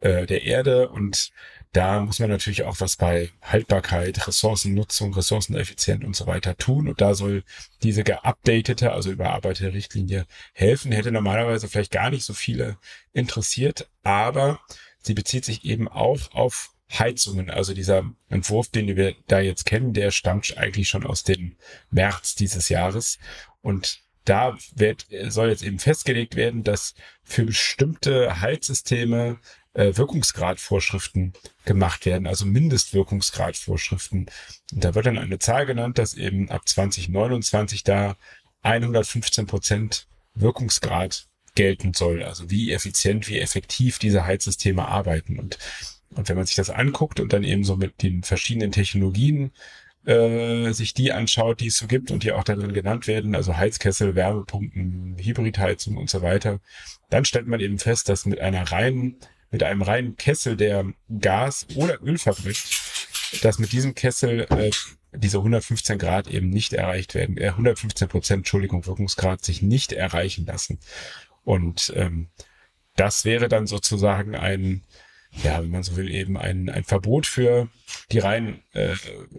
äh, 0.00 0.26
der 0.26 0.42
Erde 0.42 0.88
und 0.88 1.30
da 1.76 2.00
muss 2.00 2.20
man 2.20 2.30
natürlich 2.30 2.62
auch 2.62 2.80
was 2.80 2.96
bei 2.96 3.30
Haltbarkeit, 3.42 4.26
Ressourcennutzung, 4.26 5.12
Ressourceneffizient 5.12 6.04
und 6.04 6.16
so 6.16 6.26
weiter 6.26 6.56
tun. 6.56 6.88
Und 6.88 7.02
da 7.02 7.12
soll 7.12 7.44
diese 7.82 8.02
geupdatete, 8.02 8.92
also 8.92 9.10
überarbeitete 9.10 9.74
Richtlinie 9.74 10.26
helfen. 10.54 10.90
Hätte 10.90 11.12
normalerweise 11.12 11.68
vielleicht 11.68 11.92
gar 11.92 12.08
nicht 12.08 12.24
so 12.24 12.32
viele 12.32 12.78
interessiert, 13.12 13.90
aber 14.02 14.58
sie 15.00 15.12
bezieht 15.12 15.44
sich 15.44 15.66
eben 15.66 15.86
auch 15.86 16.32
auf 16.32 16.72
Heizungen. 16.98 17.50
Also 17.50 17.74
dieser 17.74 18.10
Entwurf, 18.30 18.70
den 18.70 18.96
wir 18.96 19.14
da 19.26 19.40
jetzt 19.40 19.66
kennen, 19.66 19.92
der 19.92 20.12
stammt 20.12 20.56
eigentlich 20.56 20.88
schon 20.88 21.04
aus 21.04 21.24
dem 21.24 21.56
März 21.90 22.36
dieses 22.36 22.70
Jahres. 22.70 23.18
Und 23.60 24.00
da 24.24 24.56
wird, 24.74 25.06
soll 25.28 25.50
jetzt 25.50 25.62
eben 25.62 25.78
festgelegt 25.78 26.36
werden, 26.36 26.64
dass 26.64 26.94
für 27.22 27.44
bestimmte 27.44 28.40
Heizsysteme 28.40 29.40
Wirkungsgradvorschriften 29.76 31.34
gemacht 31.64 32.06
werden, 32.06 32.26
also 32.26 32.46
Mindestwirkungsgradvorschriften. 32.46 34.26
Und 34.72 34.84
da 34.84 34.94
wird 34.94 35.06
dann 35.06 35.18
eine 35.18 35.38
Zahl 35.38 35.66
genannt, 35.66 35.98
dass 35.98 36.14
eben 36.14 36.50
ab 36.50 36.66
2029 36.66 37.84
da 37.84 38.16
115 38.62 39.46
Prozent 39.46 40.08
Wirkungsgrad 40.34 41.26
gelten 41.54 41.94
soll. 41.94 42.22
Also 42.22 42.50
wie 42.50 42.72
effizient, 42.72 43.28
wie 43.28 43.38
effektiv 43.38 43.98
diese 43.98 44.26
Heizsysteme 44.26 44.86
arbeiten. 44.86 45.38
Und, 45.38 45.58
und 46.14 46.28
wenn 46.28 46.36
man 46.36 46.46
sich 46.46 46.56
das 46.56 46.70
anguckt 46.70 47.20
und 47.20 47.32
dann 47.32 47.44
eben 47.44 47.64
so 47.64 47.76
mit 47.76 48.02
den 48.02 48.22
verschiedenen 48.22 48.72
Technologien 48.72 49.52
äh, 50.06 50.72
sich 50.72 50.94
die 50.94 51.12
anschaut, 51.12 51.60
die 51.60 51.66
es 51.66 51.78
so 51.78 51.86
gibt 51.86 52.10
und 52.10 52.22
die 52.22 52.32
auch 52.32 52.44
darin 52.44 52.72
genannt 52.72 53.06
werden, 53.06 53.34
also 53.34 53.56
Heizkessel, 53.56 54.14
Wärmepumpen, 54.14 55.16
Hybridheizung 55.18 55.96
und 55.96 56.08
so 56.08 56.22
weiter, 56.22 56.60
dann 57.10 57.24
stellt 57.24 57.46
man 57.46 57.60
eben 57.60 57.78
fest, 57.78 58.08
dass 58.08 58.24
mit 58.24 58.40
einer 58.40 58.70
reinen 58.70 59.16
mit 59.56 59.62
einem 59.62 59.80
reinen 59.80 60.18
Kessel, 60.18 60.54
der 60.54 60.84
Gas 61.18 61.66
oder 61.76 62.02
Öl 62.02 62.18
verbrennt, 62.18 62.62
dass 63.40 63.58
mit 63.58 63.72
diesem 63.72 63.94
Kessel 63.94 64.46
äh, 64.50 64.70
diese 65.14 65.38
115 65.38 65.96
Grad 65.96 66.28
eben 66.28 66.50
nicht 66.50 66.74
erreicht 66.74 67.14
werden, 67.14 67.38
äh, 67.38 67.48
115 67.48 68.06
Prozent, 68.06 68.40
Entschuldigung, 68.40 68.84
Wirkungsgrad 68.84 69.42
sich 69.42 69.62
nicht 69.62 69.94
erreichen 69.94 70.44
lassen. 70.44 70.78
Und 71.42 71.90
ähm, 71.96 72.28
das 72.96 73.24
wäre 73.24 73.48
dann 73.48 73.66
sozusagen 73.66 74.34
ein, 74.34 74.82
ja, 75.42 75.62
wenn 75.62 75.70
man 75.70 75.82
so 75.82 75.96
will, 75.96 76.10
eben 76.10 76.36
ein, 76.36 76.68
ein 76.68 76.84
Verbot 76.84 77.24
für 77.24 77.70
die 78.12 78.18
reinen 78.18 78.62
äh, 78.74 78.94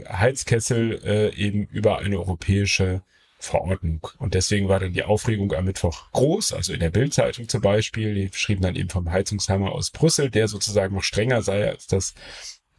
Heizkessel 0.10 0.99
äh, 1.03 1.36
eben 1.36 1.67
über 1.67 1.99
eine 1.99 2.17
europäische 2.17 3.03
Verordnung. 3.39 4.08
Und 4.17 4.34
deswegen 4.34 4.67
war 4.67 4.80
dann 4.80 4.93
die 4.93 5.04
Aufregung 5.04 5.54
am 5.54 5.65
Mittwoch 5.65 6.12
groß, 6.12 6.54
also 6.54 6.73
in 6.73 6.80
der 6.80 6.89
Bildzeitung 6.89 7.47
zum 7.47 7.62
Beispiel, 7.62 8.15
die 8.15 8.30
schrieben 8.34 8.63
dann 8.63 8.76
eben 8.76 8.89
vom 8.89 9.12
Heizungshammer 9.12 9.71
aus 9.71 9.91
Brüssel, 9.91 10.30
der 10.30 10.47
sozusagen 10.47 10.95
noch 10.95 11.04
strenger 11.04 11.41
sei 11.43 11.67
als 11.67 11.88
das 11.88 12.15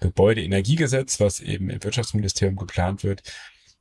Gebäudeenergiegesetz, 0.01 1.21
was 1.21 1.40
eben 1.40 1.71
im 1.71 1.83
Wirtschaftsministerium 1.83 2.57
geplant 2.57 3.05
wird. 3.05 3.23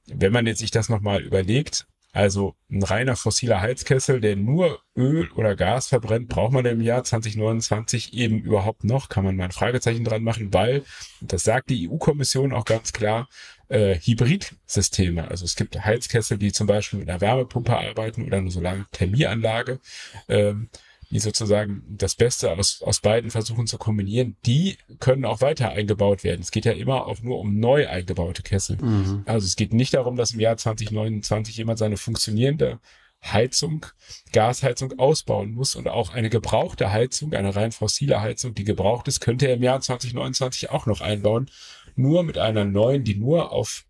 Wenn 0.05 0.31
man 0.31 0.45
jetzt 0.45 0.59
sich 0.59 0.71
das 0.71 0.89
nochmal 0.89 1.21
überlegt, 1.21 1.87
also 2.13 2.55
ein 2.69 2.83
reiner 2.83 3.15
fossiler 3.15 3.61
Heizkessel, 3.61 4.21
der 4.21 4.35
nur 4.35 4.79
Öl 4.95 5.29
oder 5.35 5.55
Gas 5.55 5.87
verbrennt, 5.87 6.29
braucht 6.29 6.53
man 6.53 6.65
im 6.65 6.81
Jahr 6.81 7.03
2029 7.03 8.13
eben 8.13 8.39
überhaupt 8.39 8.83
noch? 8.83 9.09
Kann 9.09 9.23
man 9.23 9.35
mal 9.35 9.45
ein 9.45 9.51
Fragezeichen 9.51 10.03
dran 10.03 10.23
machen, 10.23 10.53
weil, 10.53 10.83
das 11.21 11.43
sagt 11.43 11.69
die 11.69 11.89
EU-Kommission 11.89 12.53
auch 12.53 12.65
ganz 12.65 12.93
klar, 12.93 13.27
äh, 13.69 13.95
Hybridsysteme. 13.95 15.27
Also 15.27 15.45
es 15.45 15.55
gibt 15.55 15.83
Heizkessel, 15.83 16.37
die 16.37 16.51
zum 16.51 16.67
Beispiel 16.67 16.99
mit 16.99 17.09
einer 17.09 17.21
Wärmepumpe 17.21 17.75
arbeiten 17.75 18.25
oder 18.25 18.37
eine 18.37 18.51
Solarthermieanlage, 18.51 19.79
ähm, 20.27 20.69
die 21.09 21.19
sozusagen 21.19 21.83
das 21.89 22.15
Beste 22.15 22.51
aus, 22.51 22.81
aus 22.81 22.99
beiden 22.99 23.31
versuchen 23.31 23.67
zu 23.67 23.77
kombinieren. 23.77 24.35
Die 24.45 24.77
können 24.99 25.25
auch 25.25 25.41
weiter 25.41 25.69
eingebaut 25.69 26.23
werden. 26.23 26.41
Es 26.41 26.51
geht 26.51 26.65
ja 26.65 26.73
immer 26.73 27.07
auch 27.07 27.21
nur 27.21 27.39
um 27.39 27.59
neu 27.59 27.87
eingebaute 27.87 28.43
Kessel. 28.43 28.77
Mhm. 28.77 29.23
Also 29.25 29.45
es 29.45 29.55
geht 29.55 29.73
nicht 29.73 29.93
darum, 29.93 30.15
dass 30.15 30.31
im 30.31 30.39
Jahr 30.39 30.57
2029 30.57 31.55
jemand 31.57 31.79
seine 31.79 31.97
funktionierende 31.97 32.79
Heizung, 33.23 33.85
Gasheizung 34.31 34.99
ausbauen 34.99 35.53
muss 35.53 35.75
und 35.75 35.87
auch 35.87 36.13
eine 36.13 36.29
gebrauchte 36.29 36.91
Heizung, 36.91 37.33
eine 37.33 37.55
rein 37.55 37.71
fossile 37.71 38.21
Heizung, 38.21 38.53
die 38.53 38.63
gebraucht 38.63 39.07
ist, 39.07 39.21
könnte 39.21 39.47
er 39.47 39.55
im 39.55 39.63
Jahr 39.63 39.81
2029 39.81 40.69
auch 40.69 40.85
noch 40.85 41.01
einbauen 41.01 41.49
nur 41.97 42.23
mit 42.23 42.37
einer 42.37 42.63
neuen, 42.63 43.03
die 43.03 43.15
nur 43.15 43.51
auf 43.51 43.85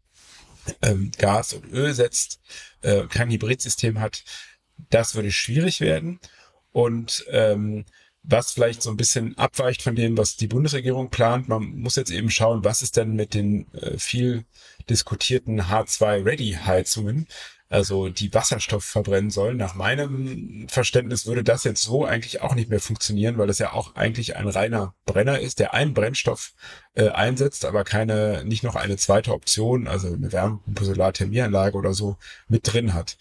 ähm, 0.82 1.12
Gas 1.18 1.54
und 1.54 1.66
Öl 1.72 1.94
setzt, 1.94 2.40
äh, 2.82 3.04
kein 3.08 3.30
Hybridsystem 3.30 4.00
hat, 4.00 4.24
das 4.90 5.16
würde 5.16 5.32
schwierig 5.32 5.82
werden. 5.82 6.20
Und 6.78 7.26
ähm, 7.32 7.86
was 8.22 8.52
vielleicht 8.52 8.84
so 8.84 8.92
ein 8.92 8.98
bisschen 8.98 9.36
abweicht 9.36 9.82
von 9.82 9.96
dem, 9.96 10.16
was 10.16 10.36
die 10.36 10.46
Bundesregierung 10.46 11.10
plant. 11.10 11.48
Man 11.48 11.80
muss 11.80 11.96
jetzt 11.96 12.12
eben 12.12 12.30
schauen, 12.30 12.64
was 12.64 12.84
ist 12.84 12.98
denn 12.98 13.16
mit 13.16 13.34
den 13.34 13.74
äh, 13.74 13.98
viel 13.98 14.46
diskutierten 14.88 15.64
H2-Ready-Heizungen, 15.64 17.26
also 17.68 18.10
die 18.10 18.32
Wasserstoff 18.32 18.86
verbrennen 18.86 19.32
sollen. 19.32 19.58
Nach 19.58 19.74
meinem 19.74 20.68
Verständnis 20.70 21.26
würde 21.26 21.44
das 21.44 21.64
jetzt 21.64 21.82
so 21.82 22.06
eigentlich 22.06 22.42
auch 22.42 22.54
nicht 22.54 22.70
mehr 22.70 22.80
funktionieren, 22.80 23.40
weil 23.40 23.48
das 23.48 23.58
ja 23.58 23.74
auch 23.74 23.96
eigentlich 23.96 24.36
ein 24.36 24.48
reiner 24.48 24.94
Brenner 25.08 25.40
ist, 25.40 25.58
der 25.58 25.74
einen 25.74 25.96
Brennstoff 25.96 26.54
äh, 26.94 27.10
einsetzt, 27.10 27.66
aber 27.66 27.86
keine, 27.86 28.46
nicht 28.46 28.64
noch 28.64 28.76
eine 28.76 28.98
zweite 28.98 29.34
Option, 29.34 29.88
also 29.88 30.14
eine 30.14 30.32
Wärmepumpe, 30.32 30.86
Solarthermieanlage 30.86 31.76
oder 31.76 31.96
so 31.96 32.18
mit 32.48 32.72
drin 32.72 32.94
hat. 32.94 33.18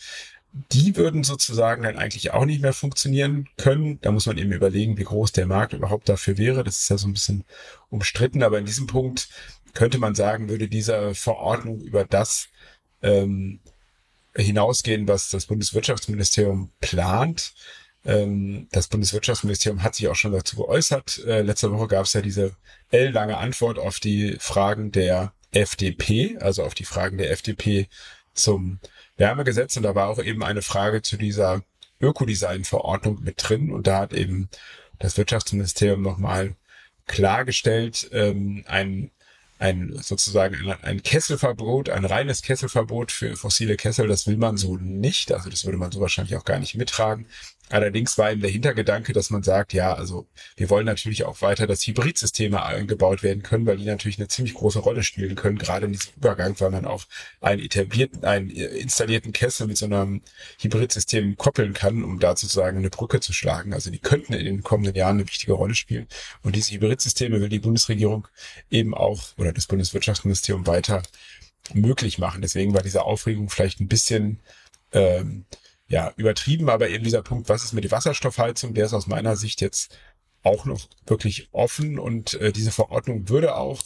Die 0.72 0.96
würden 0.96 1.22
sozusagen 1.22 1.82
dann 1.82 1.98
eigentlich 1.98 2.32
auch 2.32 2.46
nicht 2.46 2.62
mehr 2.62 2.72
funktionieren 2.72 3.48
können. 3.58 4.00
Da 4.00 4.10
muss 4.10 4.26
man 4.26 4.38
eben 4.38 4.52
überlegen, 4.52 4.96
wie 4.96 5.04
groß 5.04 5.32
der 5.32 5.46
Markt 5.46 5.74
überhaupt 5.74 6.08
dafür 6.08 6.38
wäre. 6.38 6.64
Das 6.64 6.80
ist 6.80 6.88
ja 6.88 6.96
so 6.96 7.06
ein 7.08 7.12
bisschen 7.12 7.44
umstritten, 7.90 8.42
aber 8.42 8.58
in 8.58 8.64
diesem 8.64 8.86
Punkt 8.86 9.28
könnte 9.74 9.98
man 9.98 10.14
sagen, 10.14 10.48
würde 10.48 10.68
diese 10.68 11.14
Verordnung 11.14 11.80
über 11.80 12.04
das 12.04 12.48
ähm, 13.02 13.60
hinausgehen, 14.34 15.06
was 15.08 15.28
das 15.30 15.46
Bundeswirtschaftsministerium 15.46 16.70
plant. 16.80 17.52
Ähm, 18.04 18.68
das 18.72 18.88
Bundeswirtschaftsministerium 18.88 19.82
hat 19.82 19.94
sich 19.94 20.08
auch 20.08 20.16
schon 20.16 20.32
dazu 20.32 20.56
geäußert. 20.56 21.24
Äh, 21.26 21.42
letzte 21.42 21.70
Woche 21.72 21.88
gab 21.88 22.06
es 22.06 22.14
ja 22.14 22.22
diese 22.22 22.56
L-lange 22.90 23.36
Antwort 23.36 23.78
auf 23.78 24.00
die 24.00 24.36
Fragen 24.38 24.92
der 24.92 25.32
FDP, 25.50 26.38
also 26.38 26.62
auf 26.64 26.74
die 26.74 26.84
Fragen 26.84 27.18
der 27.18 27.30
FDP 27.30 27.88
zum 28.37 28.79
Wärmegesetz. 29.16 29.77
Und 29.77 29.83
da 29.83 29.94
war 29.94 30.09
auch 30.09 30.18
eben 30.18 30.42
eine 30.42 30.62
Frage 30.62 31.03
zu 31.03 31.16
dieser 31.16 31.62
Ökodesign-Verordnung 32.01 33.22
mit 33.22 33.37
drin. 33.38 33.70
Und 33.70 33.87
da 33.87 34.01
hat 34.01 34.12
eben 34.12 34.49
das 34.99 35.16
Wirtschaftsministerium 35.16 36.03
nochmal 36.03 36.55
klargestellt, 37.07 38.09
ähm, 38.12 38.64
ein 38.66 39.11
ein 39.59 39.96
sozusagen 40.03 40.70
ein, 40.70 40.83
ein 40.83 41.03
Kesselverbot, 41.03 41.88
ein 41.88 42.05
reines 42.05 42.42
Kesselverbot 42.42 43.11
für 43.11 43.37
fossile 43.37 43.77
Kessel, 43.77 44.07
das 44.07 44.27
will 44.27 44.37
man 44.37 44.57
so 44.57 44.77
nicht. 44.77 45.33
Also 45.33 45.49
das 45.49 45.64
würde 45.64 45.79
man 45.79 45.92
so 45.92 46.01
wahrscheinlich 46.01 46.37
auch 46.37 46.44
gar 46.44 46.59
nicht 46.59 46.75
mittragen. 46.75 47.27
Allerdings 47.68 48.16
war 48.16 48.31
eben 48.31 48.40
der 48.40 48.50
Hintergedanke, 48.50 49.12
dass 49.12 49.31
man 49.31 49.42
sagt, 49.42 49.72
ja, 49.72 49.92
also 49.92 50.29
wir 50.57 50.70
wollen 50.70 50.87
natürlich 50.87 51.24
auch 51.24 51.42
weiter, 51.42 51.66
dass 51.66 51.87
Hybridsysteme 51.87 52.62
eingebaut 52.62 53.24
werden 53.24 53.42
können, 53.42 53.66
weil 53.66 53.76
die 53.76 53.85
natürlich 53.85 54.18
eine 54.18 54.29
ziemlich 54.29 54.55
große 54.55 54.79
Rolle 54.79 55.02
spielen 55.02 55.35
können, 55.35 55.59
gerade 55.59 55.87
in 55.87 55.92
diesem 55.92 56.12
Übergang, 56.16 56.59
weil 56.61 56.70
man 56.70 56.85
auch 56.85 57.05
einen 57.40 57.61
etablierten, 57.61 58.24
einen 58.24 58.50
installierten 58.50 59.33
Kessel 59.33 59.66
mit 59.66 59.79
so 59.79 59.87
einem 59.87 60.22
Hybridsystem 60.61 61.37
koppeln 61.37 61.72
kann, 61.72 62.05
um 62.05 62.20
da 62.20 62.37
sozusagen 62.37 62.79
eine 62.79 62.90
Brücke 62.90 63.18
zu 63.18 63.33
schlagen. 63.33 63.74
Also 63.74 63.90
die 63.90 63.98
könnten 63.98 64.35
in 64.35 64.44
den 64.44 64.62
kommenden 64.62 64.94
Jahren 64.94 65.16
eine 65.16 65.26
wichtige 65.29 65.55
Rolle 65.55 65.74
spielen. 65.74 66.07
Und 66.42 66.55
diese 66.55 66.72
Hybridsysteme 66.72 67.40
will 67.40 67.48
die 67.48 67.59
Bundesregierung 67.59 68.29
eben 68.70 68.94
auch 68.94 69.22
oder 69.38 69.52
das 69.52 69.66
Bundeswirtschaftsministerium 69.66 70.66
weiter 70.68 71.02
möglich 71.74 72.18
machen. 72.18 72.42
Deswegen 72.42 72.74
war 72.74 72.83
diese 72.83 73.02
Aufregung 73.02 73.50
vielleicht 73.50 73.81
ein 73.81 73.88
bisschen 73.88 74.40
ähm, 74.92 75.46
ja, 75.88 76.12
übertrieben, 76.16 76.68
aber 76.68 76.88
eben 76.88 77.05
dieser 77.05 77.22
Punkt, 77.22 77.49
was 77.49 77.64
ist 77.64 77.72
mit 77.72 77.85
der 77.85 77.90
Wasserstoffheizung, 77.90 78.75
der 78.75 78.87
ist 78.87 78.94
aus 78.94 79.07
meiner 79.07 79.37
Sicht 79.37 79.61
jetzt 79.61 79.96
auch 80.42 80.64
noch 80.64 80.88
wirklich 81.07 81.49
offen 81.53 81.99
und 81.99 82.35
äh, 82.35 82.53
diese 82.53 82.72
Verordnung 82.72 83.29
würde 83.29 83.57
auch 83.57 83.81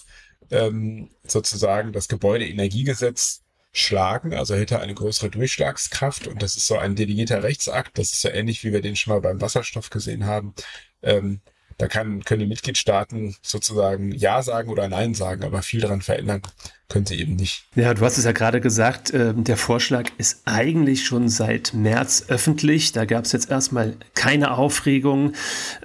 ähm, 0.50 1.10
sozusagen 1.24 1.92
das 1.92 2.08
Gebäudeenergiegesetz 2.08 3.42
schlagen, 3.72 4.34
also 4.34 4.54
hätte 4.54 4.80
eine 4.80 4.94
größere 4.94 5.30
Durchschlagskraft 5.30 6.26
und 6.26 6.42
das 6.42 6.56
ist 6.56 6.66
so 6.66 6.76
ein 6.76 6.96
delegierter 6.96 7.42
Rechtsakt, 7.42 7.98
das 7.98 8.12
ist 8.12 8.22
so 8.22 8.28
ähnlich, 8.28 8.64
wie 8.64 8.72
wir 8.72 8.80
den 8.80 8.96
schon 8.96 9.12
mal 9.12 9.20
beim 9.20 9.40
Wasserstoff 9.40 9.90
gesehen 9.90 10.26
haben. 10.26 10.54
Ähm, 11.02 11.40
da 11.78 11.86
kann, 11.88 12.24
können 12.24 12.40
die 12.40 12.46
Mitgliedstaaten 12.46 13.36
sozusagen 13.42 14.12
Ja 14.12 14.42
sagen 14.42 14.70
oder 14.70 14.88
Nein 14.88 15.14
sagen, 15.14 15.44
aber 15.44 15.62
viel 15.62 15.80
daran 15.80 16.02
verändern 16.02 16.42
können 16.90 17.06
sie 17.06 17.20
eben 17.20 17.36
nicht. 17.36 17.64
Ja, 17.76 17.94
du 17.94 18.04
hast 18.04 18.18
es 18.18 18.24
ja 18.24 18.32
gerade 18.32 18.60
gesagt, 18.60 19.12
äh, 19.12 19.32
der 19.32 19.56
Vorschlag 19.56 20.10
ist 20.18 20.42
eigentlich 20.44 21.06
schon 21.06 21.28
seit 21.28 21.72
März 21.72 22.24
öffentlich. 22.28 22.92
Da 22.92 23.04
gab 23.04 23.24
es 23.24 23.32
jetzt 23.32 23.50
erstmal 23.50 23.96
keine 24.14 24.50
Aufregung, 24.58 25.32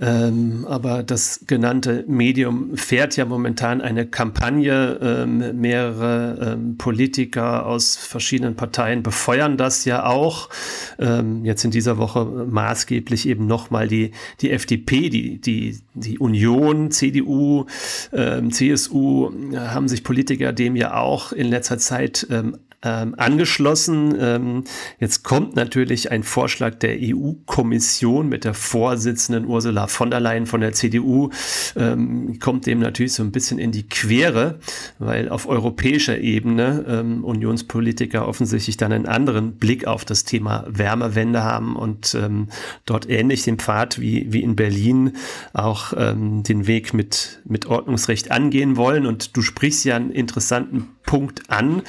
ähm, 0.02 0.66
aber 0.68 1.04
das 1.04 1.42
genannte 1.48 2.04
Medium 2.08 2.76
fährt 2.76 3.16
ja 3.16 3.26
momentan 3.26 3.82
eine 3.82 4.08
Kampagne. 4.08 5.00
Ähm, 5.02 5.62
mehrere 5.62 6.54
ähm, 6.54 6.78
Politiker 6.78 7.66
aus 7.66 7.96
verschiedenen 7.96 8.56
Parteien 8.56 9.04
befeuern 9.04 9.58
das 9.58 9.86
ja 9.86 10.06
auch. 10.06 10.50
Ähm, 10.98 11.46
jetzt 11.46 11.64
in 11.64 11.72
dieser 11.72 11.98
Woche 11.98 12.26
maßgeblich 12.26 13.28
eben 13.28 13.46
nochmal 13.46 13.88
die, 13.88 14.12
die 14.42 14.50
FDP, 14.52 15.10
die, 15.10 15.40
die, 15.40 15.80
die 15.94 16.18
Union, 16.18 16.90
CDU, 16.90 17.66
ähm, 18.12 18.52
CSU 18.52 19.32
haben 19.56 19.88
sich 19.88 20.04
Politiker 20.04 20.52
dem 20.52 20.76
ja 20.76 20.95
auch 20.96 21.32
in 21.32 21.48
letzter 21.48 21.78
Zeit 21.78 22.28
ähm, 22.30 22.58
ähm, 22.86 23.16
angeschlossen. 23.18 24.16
Ähm, 24.20 24.64
jetzt 25.00 25.24
kommt 25.24 25.56
natürlich 25.56 26.12
ein 26.12 26.24
Vorschlag 26.24 26.76
der 26.76 26.98
EU-Kommission 27.02 28.30
mit 28.30 28.46
der 28.46 28.54
Vorsitzenden 28.54 29.46
Ursula 29.46 29.88
von 29.88 30.12
der 30.12 30.20
Leyen 30.20 30.46
von 30.46 30.62
der 30.62 30.74
CDU, 30.74 31.32
ähm, 31.76 32.40
kommt 32.40 32.66
dem 32.68 32.80
natürlich 32.80 33.14
so 33.14 33.24
ein 33.24 33.32
bisschen 33.32 33.60
in 33.60 33.72
die 33.72 33.90
Quere, 33.90 34.60
weil 35.00 35.30
auf 35.30 35.48
europäischer 35.48 36.20
Ebene 36.20 36.86
ähm, 36.88 37.24
Unionspolitiker 37.24 38.28
offensichtlich 38.28 38.78
dann 38.78 38.92
einen 38.92 39.08
anderen 39.08 39.54
Blick 39.58 39.88
auf 39.88 40.06
das 40.06 40.24
Thema 40.24 40.66
Wärmewende 40.68 41.44
haben 41.44 41.76
und 41.76 42.16
ähm, 42.16 42.50
dort 42.86 43.10
ähnlich 43.10 43.44
den 43.44 43.58
Pfad 43.58 44.00
wie, 44.00 44.32
wie 44.32 44.44
in 44.44 44.56
Berlin 44.56 45.14
auch 45.54 45.94
ähm, 45.98 46.44
den 46.44 46.68
Weg 46.68 46.94
mit, 46.94 47.42
mit 47.46 47.66
Ordnungsrecht 47.66 48.32
angehen 48.32 48.78
wollen. 48.78 49.06
Und 49.06 49.36
du 49.36 49.42
sprichst 49.42 49.86
ja 49.86 49.96
einen 49.96 50.12
interessanten 50.12 50.90
Punkt 51.06 51.50
an. 51.50 51.84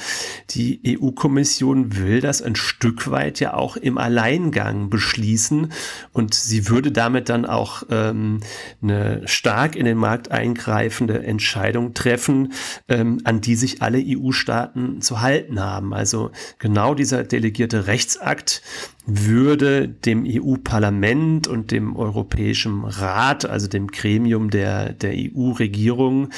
Die 0.51 0.79
EU-Kommission 0.87 1.97
will 1.97 2.21
das 2.21 2.41
ein 2.41 2.55
Stück 2.55 3.09
weit 3.11 3.39
ja 3.39 3.53
auch 3.53 3.75
im 3.77 3.97
Alleingang 3.97 4.89
beschließen 4.89 5.71
und 6.13 6.33
sie 6.33 6.69
würde 6.69 6.91
damit 6.91 7.29
dann 7.29 7.45
auch 7.45 7.83
ähm, 7.89 8.41
eine 8.81 9.27
stark 9.27 9.75
in 9.75 9.85
den 9.85 9.97
Markt 9.97 10.31
eingreifende 10.31 11.23
Entscheidung 11.23 11.93
treffen, 11.93 12.53
ähm, 12.87 13.19
an 13.23 13.41
die 13.41 13.55
sich 13.55 13.81
alle 13.81 14.01
EU-Staaten 14.05 15.01
zu 15.01 15.21
halten 15.21 15.59
haben. 15.59 15.93
Also 15.93 16.31
genau 16.59 16.93
dieser 16.93 17.23
delegierte 17.23 17.87
Rechtsakt, 17.87 18.61
würde 19.07 19.87
dem 19.87 20.25
EU-Parlament 20.27 21.47
und 21.47 21.71
dem 21.71 21.95
Europäischen 21.95 22.83
Rat, 22.83 23.45
also 23.45 23.67
dem 23.67 23.87
Gremium 23.87 24.49
der, 24.49 24.91
der 24.91 25.13
EU-Regierung, 25.15 26.29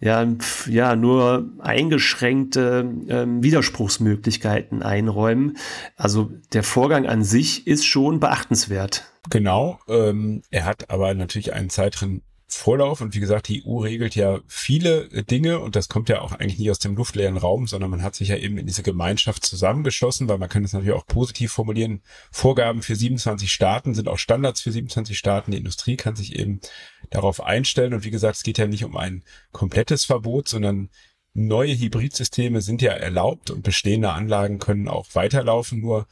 ja, 0.00 0.26
ja, 0.66 0.94
nur 0.94 1.50
eingeschränkte 1.58 2.88
ähm, 3.08 3.42
Widerspruchsmöglichkeiten 3.42 4.82
einräumen. 4.82 5.56
Also 5.96 6.30
der 6.52 6.62
Vorgang 6.62 7.06
an 7.06 7.24
sich 7.24 7.66
ist 7.66 7.84
schon 7.84 8.20
beachtenswert. 8.20 9.04
Genau, 9.28 9.80
ähm, 9.88 10.42
er 10.50 10.64
hat 10.64 10.90
aber 10.90 11.12
natürlich 11.14 11.52
einen 11.52 11.70
zeitlichen 11.70 12.22
Vorlauf. 12.56 13.00
Und 13.00 13.14
wie 13.14 13.20
gesagt, 13.20 13.48
die 13.48 13.64
EU 13.66 13.78
regelt 13.78 14.14
ja 14.14 14.40
viele 14.46 15.08
Dinge 15.24 15.60
und 15.60 15.76
das 15.76 15.88
kommt 15.88 16.08
ja 16.08 16.20
auch 16.20 16.32
eigentlich 16.32 16.58
nicht 16.58 16.70
aus 16.70 16.78
dem 16.78 16.96
luftleeren 16.96 17.36
Raum, 17.36 17.66
sondern 17.66 17.90
man 17.90 18.02
hat 18.02 18.14
sich 18.14 18.28
ja 18.28 18.36
eben 18.36 18.58
in 18.58 18.66
diese 18.66 18.82
Gemeinschaft 18.82 19.44
zusammengeschlossen, 19.44 20.28
weil 20.28 20.38
man 20.38 20.48
kann 20.48 20.64
es 20.64 20.72
natürlich 20.72 20.94
auch 20.94 21.06
positiv 21.06 21.52
formulieren. 21.52 22.02
Vorgaben 22.30 22.82
für 22.82 22.96
27 22.96 23.52
Staaten 23.52 23.94
sind 23.94 24.08
auch 24.08 24.18
Standards 24.18 24.60
für 24.60 24.72
27 24.72 25.18
Staaten. 25.18 25.52
Die 25.52 25.58
Industrie 25.58 25.96
kann 25.96 26.16
sich 26.16 26.36
eben 26.38 26.60
darauf 27.10 27.42
einstellen. 27.42 27.94
Und 27.94 28.04
wie 28.04 28.10
gesagt, 28.10 28.36
es 28.36 28.42
geht 28.42 28.58
ja 28.58 28.66
nicht 28.66 28.84
um 28.84 28.96
ein 28.96 29.22
komplettes 29.52 30.04
Verbot, 30.04 30.48
sondern 30.48 30.90
neue 31.34 31.78
Hybridsysteme 31.78 32.60
sind 32.60 32.82
ja 32.82 32.92
erlaubt 32.92 33.50
und 33.50 33.62
bestehende 33.62 34.12
Anlagen 34.12 34.58
können 34.58 34.88
auch 34.88 35.06
weiterlaufen. 35.14 35.80
Nur 35.80 36.06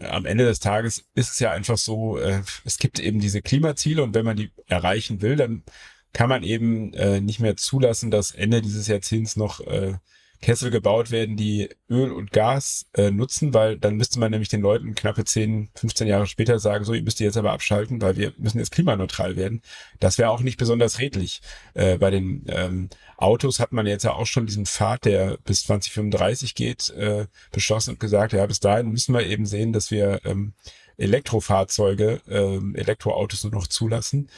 am 0.00 0.24
Ende 0.24 0.44
des 0.44 0.60
Tages 0.60 1.04
ist 1.14 1.32
es 1.32 1.38
ja 1.38 1.50
einfach 1.50 1.78
so, 1.78 2.18
äh, 2.18 2.42
es 2.64 2.78
gibt 2.78 2.98
eben 2.98 3.20
diese 3.20 3.42
Klimaziele 3.42 4.02
und 4.02 4.14
wenn 4.14 4.24
man 4.24 4.36
die 4.36 4.50
erreichen 4.66 5.20
will, 5.20 5.36
dann 5.36 5.64
kann 6.12 6.28
man 6.28 6.42
eben 6.42 6.92
äh, 6.94 7.20
nicht 7.20 7.40
mehr 7.40 7.56
zulassen, 7.56 8.10
dass 8.10 8.32
Ende 8.32 8.62
dieses 8.62 8.86
Jahrzehnts 8.86 9.36
noch 9.36 9.60
äh, 9.60 9.94
Kessel 10.42 10.70
gebaut 10.70 11.10
werden, 11.10 11.36
die 11.36 11.70
Öl 11.88 12.10
und 12.10 12.32
Gas 12.32 12.86
äh, 12.94 13.10
nutzen, 13.10 13.54
weil 13.54 13.78
dann 13.78 13.96
müsste 13.96 14.18
man 14.18 14.32
nämlich 14.32 14.48
den 14.48 14.60
Leuten 14.60 14.94
knappe 14.94 15.24
10, 15.24 15.70
15 15.74 16.08
Jahre 16.08 16.26
später 16.26 16.58
sagen, 16.58 16.84
so, 16.84 16.92
ihr 16.92 17.02
müsst 17.02 17.20
jetzt 17.20 17.36
aber 17.36 17.52
abschalten, 17.52 18.02
weil 18.02 18.16
wir 18.16 18.32
müssen 18.36 18.58
jetzt 18.58 18.72
klimaneutral 18.72 19.36
werden. 19.36 19.62
Das 20.00 20.18
wäre 20.18 20.30
auch 20.30 20.40
nicht 20.40 20.58
besonders 20.58 20.98
redlich. 20.98 21.40
Äh, 21.74 21.96
bei 21.96 22.10
den 22.10 22.44
ähm, 22.48 22.90
Autos 23.16 23.60
hat 23.60 23.72
man 23.72 23.86
jetzt 23.86 24.02
ja 24.02 24.12
auch 24.12 24.26
schon 24.26 24.46
diesen 24.46 24.66
Pfad, 24.66 25.04
der 25.04 25.38
bis 25.44 25.62
2035 25.62 26.56
geht, 26.56 26.90
äh, 26.90 27.26
beschlossen 27.52 27.90
und 27.90 28.00
gesagt, 28.00 28.32
ja, 28.32 28.44
bis 28.44 28.58
dahin 28.58 28.90
müssen 28.90 29.14
wir 29.14 29.24
eben 29.24 29.46
sehen, 29.46 29.72
dass 29.72 29.92
wir 29.92 30.20
ähm, 30.24 30.54
Elektrofahrzeuge, 30.96 32.20
ähm, 32.28 32.74
Elektroautos 32.74 33.44
nur 33.44 33.52
noch 33.52 33.66
zulassen. 33.66 34.28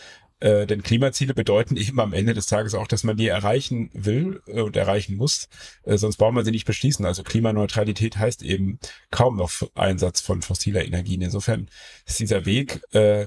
Äh, 0.44 0.66
denn 0.66 0.82
Klimaziele 0.82 1.32
bedeuten 1.32 1.74
eben 1.78 1.98
am 2.00 2.12
Ende 2.12 2.34
des 2.34 2.44
Tages 2.44 2.74
auch, 2.74 2.86
dass 2.86 3.02
man 3.02 3.16
die 3.16 3.28
erreichen 3.28 3.88
will 3.94 4.42
äh, 4.46 4.60
und 4.60 4.76
erreichen 4.76 5.16
muss. 5.16 5.48
Äh, 5.84 5.96
sonst 5.96 6.18
braucht 6.18 6.34
man 6.34 6.44
sie 6.44 6.50
nicht 6.50 6.66
beschließen. 6.66 7.06
Also 7.06 7.22
Klimaneutralität 7.22 8.18
heißt 8.18 8.42
eben 8.42 8.78
kaum 9.10 9.36
noch 9.38 9.50
Einsatz 9.74 10.20
von 10.20 10.42
fossiler 10.42 10.84
Energien. 10.84 11.22
Insofern 11.22 11.70
ist 12.04 12.20
dieser 12.20 12.44
Weg, 12.44 12.82
äh, 12.92 13.26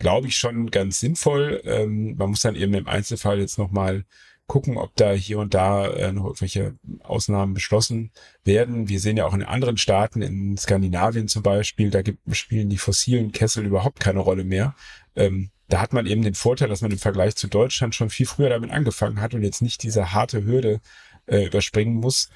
glaube 0.00 0.26
ich, 0.26 0.36
schon 0.36 0.72
ganz 0.72 0.98
sinnvoll. 0.98 1.62
Ähm, 1.64 2.16
man 2.16 2.30
muss 2.30 2.40
dann 2.40 2.56
eben 2.56 2.74
im 2.74 2.88
Einzelfall 2.88 3.38
jetzt 3.38 3.58
nochmal 3.58 4.04
gucken, 4.48 4.76
ob 4.76 4.96
da 4.96 5.12
hier 5.12 5.38
und 5.38 5.54
da 5.54 5.86
äh, 5.86 6.12
noch 6.12 6.24
irgendwelche 6.24 6.74
Ausnahmen 7.04 7.54
beschlossen 7.54 8.10
werden. 8.42 8.88
Wir 8.88 8.98
sehen 8.98 9.16
ja 9.16 9.26
auch 9.26 9.34
in 9.34 9.44
anderen 9.44 9.76
Staaten, 9.76 10.20
in 10.20 10.56
Skandinavien 10.56 11.28
zum 11.28 11.44
Beispiel, 11.44 11.90
da 11.90 12.02
gibt, 12.02 12.18
spielen 12.34 12.70
die 12.70 12.78
fossilen 12.78 13.30
Kessel 13.30 13.64
überhaupt 13.66 14.00
keine 14.00 14.18
Rolle 14.18 14.42
mehr. 14.42 14.74
Ähm, 15.14 15.50
da 15.68 15.80
hat 15.80 15.92
man 15.92 16.06
eben 16.06 16.22
den 16.22 16.34
Vorteil, 16.34 16.68
dass 16.68 16.82
man 16.82 16.90
im 16.90 16.98
Vergleich 16.98 17.36
zu 17.36 17.48
Deutschland 17.48 17.94
schon 17.94 18.10
viel 18.10 18.26
früher 18.26 18.50
damit 18.50 18.70
angefangen 18.70 19.20
hat 19.20 19.34
und 19.34 19.42
jetzt 19.42 19.62
nicht 19.62 19.82
diese 19.82 20.12
harte 20.12 20.44
Hürde 20.44 20.80
äh, 21.26 21.46
überspringen 21.46 21.94
muss, 21.94 22.30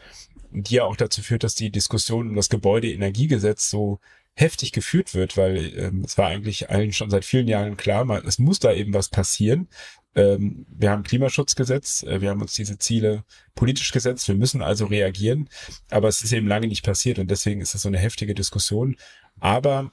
die 0.50 0.76
ja 0.76 0.84
auch 0.84 0.96
dazu 0.96 1.22
führt, 1.22 1.44
dass 1.44 1.54
die 1.54 1.70
Diskussion 1.70 2.28
um 2.28 2.36
das 2.36 2.48
Gebäudeenergiegesetz 2.48 3.70
so 3.70 4.00
heftig 4.34 4.72
geführt 4.72 5.14
wird, 5.14 5.36
weil 5.36 5.78
ähm, 5.78 6.02
es 6.04 6.16
war 6.16 6.28
eigentlich 6.28 6.70
allen 6.70 6.92
schon 6.92 7.10
seit 7.10 7.24
vielen 7.24 7.48
Jahren 7.48 7.76
klar, 7.76 8.04
man, 8.04 8.26
es 8.26 8.38
muss 8.38 8.58
da 8.58 8.72
eben 8.72 8.94
was 8.94 9.08
passieren. 9.08 9.68
ähm, 10.14 10.66
wir 10.68 10.90
haben 10.90 11.02
Klimaschutzgesetz, 11.02 12.02
äh, 12.02 12.20
wir 12.20 12.30
haben 12.30 12.40
uns 12.40 12.54
diese 12.54 12.78
Ziele 12.78 13.24
politisch 13.54 13.92
gesetzt, 13.92 14.26
wir 14.28 14.34
müssen 14.34 14.62
also 14.62 14.86
reagieren, 14.86 15.48
aber 15.90 16.08
es 16.08 16.22
ist 16.22 16.32
eben 16.32 16.48
lange 16.48 16.68
nicht 16.68 16.84
passiert 16.84 17.18
und 17.18 17.30
deswegen 17.30 17.60
ist 17.60 17.74
das 17.74 17.82
so 17.82 17.88
eine 17.88 17.98
heftige 17.98 18.34
Diskussion. 18.34 18.96
Aber 19.40 19.92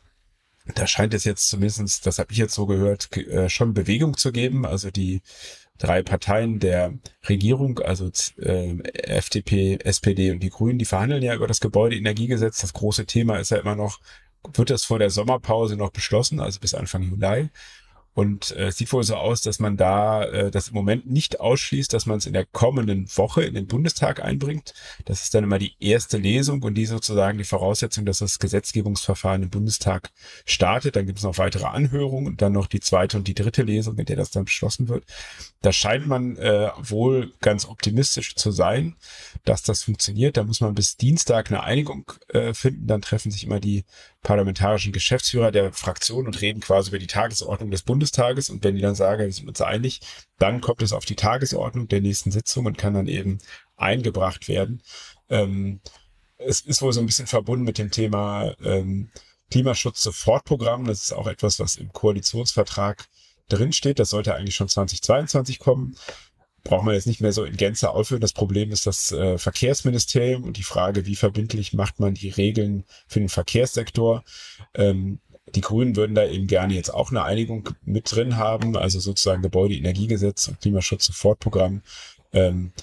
da 0.76 0.88
scheint 0.88 1.14
es 1.14 1.24
jetzt 1.24 1.50
zumindestens, 1.50 2.02
das 2.02 2.20
habe 2.20 2.32
ich 2.32 2.38
jetzt 2.38 2.54
so 2.54 2.66
gehört, 2.66 3.16
äh, 3.18 3.50
schon 3.50 3.74
Bewegung 3.74 4.18
zu 4.18 4.32
geben. 4.32 4.66
Also 4.66 4.92
die 4.92 5.22
drei 5.78 6.02
Parteien 6.02 6.60
der 6.60 6.94
Regierung, 7.28 7.80
also 7.80 8.10
äh, 8.38 8.78
FDP, 8.94 9.78
SPD 9.84 10.32
und 10.32 10.42
die 10.42 10.50
Grünen, 10.50 10.80
die 10.80 10.86
verhandeln 10.86 11.24
ja 11.24 11.36
über 11.36 11.48
das 11.48 11.60
Gebäudeenergiegesetz. 11.60 12.62
Das 12.62 12.74
große 12.74 13.06
Thema 13.06 13.38
ist 13.38 13.52
ja 13.52 13.58
immer 13.58 13.76
noch, 13.76 14.00
wird 14.54 14.70
das 14.70 14.84
vor 14.84 15.00
der 15.00 15.10
Sommerpause 15.10 15.76
noch 15.76 15.92
beschlossen, 15.92 16.40
also 16.40 16.60
bis 16.60 16.74
Anfang 16.74 17.04
Juli. 17.04 17.50
Und 18.18 18.58
äh, 18.58 18.72
sieht 18.72 18.92
wohl 18.94 19.04
so 19.04 19.16
aus, 19.16 19.42
dass 19.42 19.60
man 19.60 19.78
da 19.78 20.24
äh, 20.24 20.50
das 20.50 20.70
im 20.70 20.74
Moment 20.74 21.06
nicht 21.06 21.40
ausschließt, 21.40 21.94
dass 21.94 22.08
man 22.08 22.18
es 22.18 22.26
in 22.26 22.34
der 22.34 22.48
kommenden 22.48 23.08
Woche 23.16 23.44
in 23.44 23.54
den 23.54 23.68
Bundestag 23.68 24.24
einbringt. 24.24 24.74
Das 25.06 25.22
ist 25.22 25.36
dann 25.36 25.44
immer 25.44 25.60
die 25.60 25.76
erste 25.80 26.18
Lesung 26.18 26.64
und 26.64 26.74
die 26.74 26.88
sozusagen 26.88 27.38
die 27.38 27.44
Voraussetzung, 27.44 28.06
dass 28.06 28.18
das 28.18 28.40
Gesetzgebungsverfahren 28.40 29.44
im 29.44 29.52
Bundestag 29.52 30.10
startet. 30.48 30.96
Dann 30.96 31.06
gibt 31.06 31.20
es 31.20 31.26
noch 31.26 31.38
weitere 31.38 31.66
Anhörungen 31.66 32.26
und 32.26 32.42
dann 32.42 32.54
noch 32.54 32.66
die 32.66 32.80
zweite 32.80 33.18
und 33.18 33.28
die 33.28 33.36
dritte 33.36 33.62
Lesung, 33.62 34.00
in 34.00 34.06
der 34.06 34.16
das 34.16 34.32
dann 34.32 34.46
beschlossen 34.46 34.88
wird. 34.88 35.04
Da 35.62 35.72
scheint 35.72 36.08
man 36.08 36.38
äh, 36.38 36.72
wohl 36.80 37.34
ganz 37.42 37.66
optimistisch 37.66 38.36
zu 38.36 38.50
sein, 38.50 38.96
dass 39.46 39.62
das 39.62 39.84
funktioniert. 39.84 40.38
Da 40.38 40.44
muss 40.44 40.60
man 40.60 40.74
bis 40.74 40.98
Dienstag 40.98 41.52
eine 41.52 41.62
Einigung 41.62 42.12
äh, 42.30 42.56
finden. 42.56 42.88
Dann 42.88 43.04
treffen 43.04 43.30
sich 43.30 43.44
immer 43.44 43.60
die 43.60 43.86
parlamentarischen 44.28 44.92
Geschäftsführer 44.92 45.52
der 45.52 45.72
Fraktion 45.72 46.26
und 46.26 46.42
reden 46.42 46.60
quasi 46.60 46.90
über 46.90 47.00
die 47.00 47.08
Tagesordnung 47.08 47.72
des 47.72 47.84
Bundestages. 47.84 48.50
Und 48.50 48.62
wenn 48.62 48.76
die 48.76 48.82
dann 48.82 48.94
sagen, 48.94 49.24
wir 49.24 49.32
sind 49.32 49.48
uns 49.48 49.62
einig, 49.62 50.02
dann 50.38 50.60
kommt 50.60 50.82
es 50.82 50.92
auf 50.92 51.06
die 51.06 51.16
Tagesordnung 51.16 51.88
der 51.88 52.02
nächsten 52.02 52.32
Sitzung 52.32 52.66
und 52.66 52.78
kann 52.78 52.94
dann 52.94 53.08
eben 53.08 53.38
eingebracht 53.78 54.50
werden. 54.50 54.84
Ähm, 55.30 55.80
es 56.38 56.60
ist 56.60 56.82
wohl 56.82 56.92
so 56.92 57.00
ein 57.00 57.06
bisschen 57.06 57.26
verbunden 57.26 57.64
mit 57.64 57.78
dem 57.78 57.90
Thema 57.90 58.54
ähm, 58.62 59.12
Klimaschutz-Sofortprogramm. 59.50 60.84
Das 60.84 61.04
ist 61.04 61.14
auch 61.14 61.28
etwas, 61.28 61.62
was 61.62 61.78
im 61.78 61.94
Koalitionsvertrag 61.94 63.08
drinsteht. 63.48 63.98
Das 63.98 64.10
sollte 64.10 64.36
eigentlich 64.36 64.56
schon 64.56 64.68
2022 64.68 65.58
kommen 65.58 65.96
braucht 66.68 66.86
man 66.86 66.94
jetzt 66.94 67.08
nicht 67.08 67.22
mehr 67.22 67.32
so 67.32 67.44
in 67.44 67.56
Gänze 67.56 67.92
aufführen. 67.92 68.22
Das 68.22 68.34
Problem 68.34 68.72
ist 68.72 68.86
das 68.86 69.12
äh, 69.12 69.38
Verkehrsministerium 69.38 70.44
und 70.44 70.58
die 70.58 70.64
Frage, 70.64 71.06
wie 71.06 71.16
verbindlich 71.16 71.74
macht 71.74 72.00
man 72.00 72.14
die 72.14 72.30
Regeln 72.30 72.84
für 73.08 73.20
den 73.20 73.30
Verkehrssektor. 73.30 74.24
Ähm, 74.74 75.20
die 75.56 75.62
Grünen 75.62 75.96
würden 75.96 76.14
da 76.14 76.26
eben 76.26 76.48
gerne 76.48 76.74
jetzt 76.74 76.94
auch 76.94 77.10
eine 77.10 77.24
Einigung 77.24 77.70
mit 77.86 78.14
drin 78.14 78.36
haben, 78.36 78.76
also 78.76 79.00
sozusagen 79.00 79.42
Gebäudeenergiegesetz 79.42 80.50
und 80.50 80.60
Klimaschutz-Sofortprogramm. 80.60 81.82
Ähm, 82.34 82.74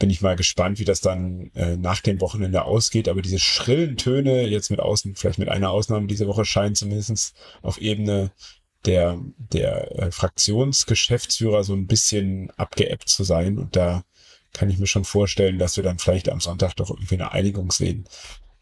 bin 0.00 0.10
ich 0.10 0.20
mal 0.20 0.34
gespannt, 0.34 0.80
wie 0.80 0.84
das 0.84 1.00
dann 1.00 1.52
äh, 1.54 1.76
nach 1.76 2.00
dem 2.00 2.20
Wochenende 2.20 2.64
ausgeht. 2.64 3.08
Aber 3.08 3.22
diese 3.22 3.38
schrillen 3.38 3.96
Töne, 3.96 4.48
jetzt 4.48 4.70
mit 4.70 4.80
außen, 4.80 5.14
vielleicht 5.14 5.38
mit 5.38 5.48
einer 5.48 5.70
Ausnahme 5.70 6.08
diese 6.08 6.26
Woche, 6.26 6.44
scheinen 6.44 6.74
zumindest 6.74 7.36
auf 7.62 7.80
Ebene 7.80 8.32
der, 8.84 9.20
der 9.36 9.98
äh, 9.98 10.10
Fraktionsgeschäftsführer 10.10 11.64
so 11.64 11.74
ein 11.74 11.86
bisschen 11.86 12.50
abgeebbt 12.56 13.08
zu 13.08 13.24
sein. 13.24 13.58
Und 13.58 13.76
da 13.76 14.02
kann 14.52 14.70
ich 14.70 14.78
mir 14.78 14.86
schon 14.86 15.04
vorstellen, 15.04 15.58
dass 15.58 15.76
wir 15.76 15.84
dann 15.84 15.98
vielleicht 15.98 16.28
am 16.28 16.40
Sonntag 16.40 16.74
doch 16.74 16.90
irgendwie 16.90 17.14
eine 17.14 17.32
Einigung 17.32 17.70
sehen, 17.72 18.06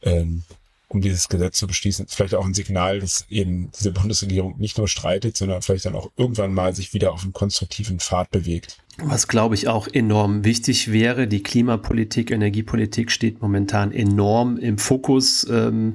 ähm, 0.03 0.45
um 0.91 1.01
dieses 1.01 1.29
Gesetz 1.29 1.57
zu 1.57 1.69
beschließen. 1.69 2.07
Vielleicht 2.09 2.35
auch 2.35 2.45
ein 2.45 2.53
Signal, 2.53 2.99
dass 2.99 3.25
eben 3.31 3.71
diese 3.79 3.93
Bundesregierung 3.93 4.57
nicht 4.59 4.77
nur 4.77 4.89
streitet, 4.89 5.37
sondern 5.37 5.63
vielleicht 5.63 5.85
dann 5.85 5.95
auch 5.95 6.11
irgendwann 6.17 6.53
mal 6.53 6.75
sich 6.75 6.93
wieder 6.93 7.13
auf 7.13 7.23
einen 7.23 7.33
konstruktiven 7.33 8.01
Pfad 8.01 8.31
bewegt. 8.33 8.79
Was, 8.99 9.29
glaube 9.29 9.55
ich, 9.55 9.69
auch 9.69 9.87
enorm 9.87 10.45
wichtig 10.45 10.91
wäre, 10.93 11.29
die 11.29 11.45
Klimapolitik, 11.45 12.33
Energiepolitik 12.33 13.13
steht 13.13 13.41
momentan 13.41 13.93
enorm 13.93 14.59
im 14.59 14.79
Fokus. 14.79 15.47
Ähm, 15.49 15.95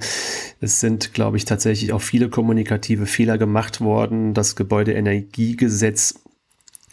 es 0.61 0.79
sind, 0.79 1.13
glaube 1.13 1.35
ich, 1.35 1.43
tatsächlich 1.43 1.91
auch 1.91 2.01
viele 2.01 2.29
kommunikative 2.29 3.05
Fehler 3.05 3.37
gemacht 3.37 3.81
worden. 3.81 4.33
Das 4.33 4.55
Gebäudeenergiegesetz 4.55 6.24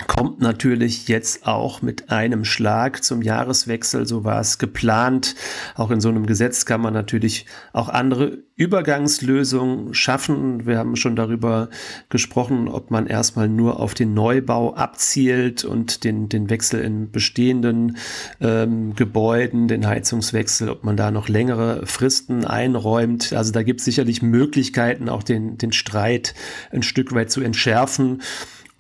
kommt 0.06 0.40
natürlich 0.40 1.08
jetzt 1.08 1.46
auch 1.46 1.82
mit 1.82 2.10
einem 2.10 2.44
Schlag 2.44 3.02
zum 3.02 3.22
Jahreswechsel. 3.22 4.06
So 4.06 4.24
war 4.24 4.40
es 4.40 4.58
geplant. 4.58 5.34
Auch 5.74 5.90
in 5.90 6.00
so 6.00 6.08
einem 6.08 6.26
Gesetz 6.26 6.64
kann 6.64 6.80
man 6.80 6.94
natürlich 6.94 7.46
auch 7.72 7.88
andere 7.88 8.38
Übergangslösungen 8.54 9.94
schaffen. 9.94 10.66
Wir 10.66 10.78
haben 10.78 10.94
schon 10.96 11.16
darüber 11.16 11.68
gesprochen, 12.10 12.68
ob 12.68 12.90
man 12.90 13.06
erstmal 13.06 13.48
nur 13.48 13.80
auf 13.80 13.94
den 13.94 14.14
Neubau 14.14 14.74
abzielt 14.74 15.64
und 15.64 16.04
den, 16.04 16.28
den 16.28 16.50
Wechsel 16.50 16.80
in 16.80 17.10
bestehenden 17.10 17.96
ähm, 18.40 18.94
Gebäuden, 18.94 19.68
den 19.68 19.86
Heizungswechsel, 19.86 20.68
ob 20.68 20.84
man 20.84 20.96
da 20.96 21.10
noch 21.10 21.28
längere 21.28 21.86
Fristen 21.86 22.44
einräumt. 22.44 23.32
Also 23.32 23.52
da 23.52 23.62
gibt 23.62 23.80
es 23.80 23.86
sicherlich 23.86 24.22
Möglichkeiten, 24.22 25.08
auch 25.08 25.22
den, 25.22 25.58
den 25.58 25.72
Streit 25.72 26.34
ein 26.70 26.82
Stück 26.82 27.14
weit 27.14 27.30
zu 27.30 27.40
entschärfen. 27.40 28.20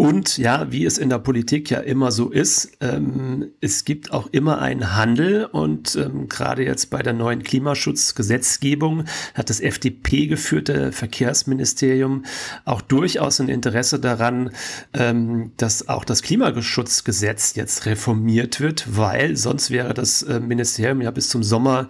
Und 0.02 0.36
ja, 0.36 0.72
wie 0.72 0.84
es 0.84 0.98
in 0.98 1.10
der 1.10 1.20
Politik 1.20 1.70
ja 1.70 1.78
immer 1.78 2.10
so 2.10 2.28
ist, 2.28 2.72
ähm, 2.80 3.52
es 3.60 3.84
gibt 3.84 4.12
auch 4.12 4.26
immer 4.32 4.60
einen 4.60 4.96
Handel. 4.96 5.44
Und 5.44 5.94
ähm, 5.94 6.28
gerade 6.28 6.64
jetzt 6.64 6.90
bei 6.90 7.04
der 7.04 7.12
neuen 7.12 7.44
Klimaschutzgesetzgebung 7.44 9.04
hat 9.34 9.48
das 9.48 9.60
FDP-geführte 9.60 10.90
Verkehrsministerium 10.90 12.24
auch 12.64 12.80
durchaus 12.80 13.40
ein 13.40 13.48
Interesse 13.48 14.00
daran, 14.00 14.50
ähm, 14.92 15.52
dass 15.56 15.88
auch 15.88 16.04
das 16.04 16.22
Klimaschutzgesetz 16.22 17.54
jetzt 17.54 17.86
reformiert 17.86 18.58
wird, 18.58 18.96
weil 18.96 19.36
sonst 19.36 19.70
wäre 19.70 19.94
das 19.94 20.24
äh, 20.24 20.40
Ministerium 20.40 21.00
ja 21.00 21.12
bis 21.12 21.28
zum 21.28 21.44
Sommer 21.44 21.86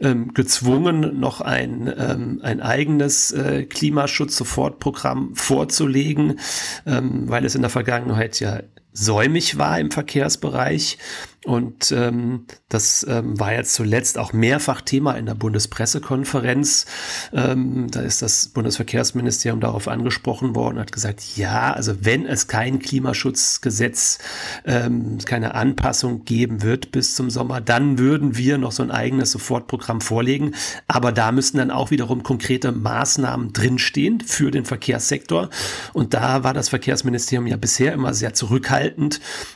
ähm, 0.00 0.34
gezwungen, 0.34 1.18
noch 1.18 1.40
ein, 1.40 1.92
ähm, 1.98 2.38
ein 2.44 2.60
eigenes 2.60 3.32
äh, 3.32 3.64
Klimaschutz-Sofortprogramm 3.64 5.34
vorzulegen, 5.34 6.38
ähm, 6.86 7.28
weil 7.28 7.44
es 7.44 7.55
in 7.56 7.62
der 7.62 7.70
Vergangenheit 7.70 8.38
ja 8.40 8.60
säumig 8.96 9.58
war 9.58 9.78
im 9.78 9.90
Verkehrsbereich. 9.90 10.98
Und 11.46 11.92
ähm, 11.92 12.46
das 12.68 13.06
ähm, 13.08 13.38
war 13.38 13.52
jetzt 13.52 13.74
zuletzt 13.74 14.18
auch 14.18 14.32
mehrfach 14.32 14.80
Thema 14.80 15.12
in 15.12 15.26
der 15.26 15.36
Bundespressekonferenz. 15.36 16.86
Ähm, 17.32 17.86
da 17.88 18.00
ist 18.00 18.20
das 18.20 18.48
Bundesverkehrsministerium 18.48 19.60
darauf 19.60 19.86
angesprochen 19.86 20.56
worden 20.56 20.74
und 20.74 20.80
hat 20.80 20.90
gesagt, 20.90 21.36
ja, 21.36 21.72
also 21.72 22.04
wenn 22.04 22.26
es 22.26 22.48
kein 22.48 22.80
Klimaschutzgesetz, 22.80 24.18
ähm, 24.64 25.18
keine 25.24 25.54
Anpassung 25.54 26.24
geben 26.24 26.62
wird 26.62 26.90
bis 26.90 27.14
zum 27.14 27.30
Sommer, 27.30 27.60
dann 27.60 27.96
würden 28.00 28.36
wir 28.36 28.58
noch 28.58 28.72
so 28.72 28.82
ein 28.82 28.90
eigenes 28.90 29.30
Sofortprogramm 29.30 30.00
vorlegen. 30.00 30.52
Aber 30.88 31.12
da 31.12 31.30
müssten 31.30 31.58
dann 31.58 31.70
auch 31.70 31.92
wiederum 31.92 32.24
konkrete 32.24 32.72
Maßnahmen 32.72 33.52
drinstehen 33.52 34.20
für 34.20 34.50
den 34.50 34.64
Verkehrssektor. 34.64 35.50
Und 35.92 36.12
da 36.12 36.42
war 36.42 36.54
das 36.54 36.70
Verkehrsministerium 36.70 37.46
ja 37.46 37.56
bisher 37.56 37.92
immer 37.92 38.14
sehr 38.14 38.34
zurückhaltend 38.34 38.85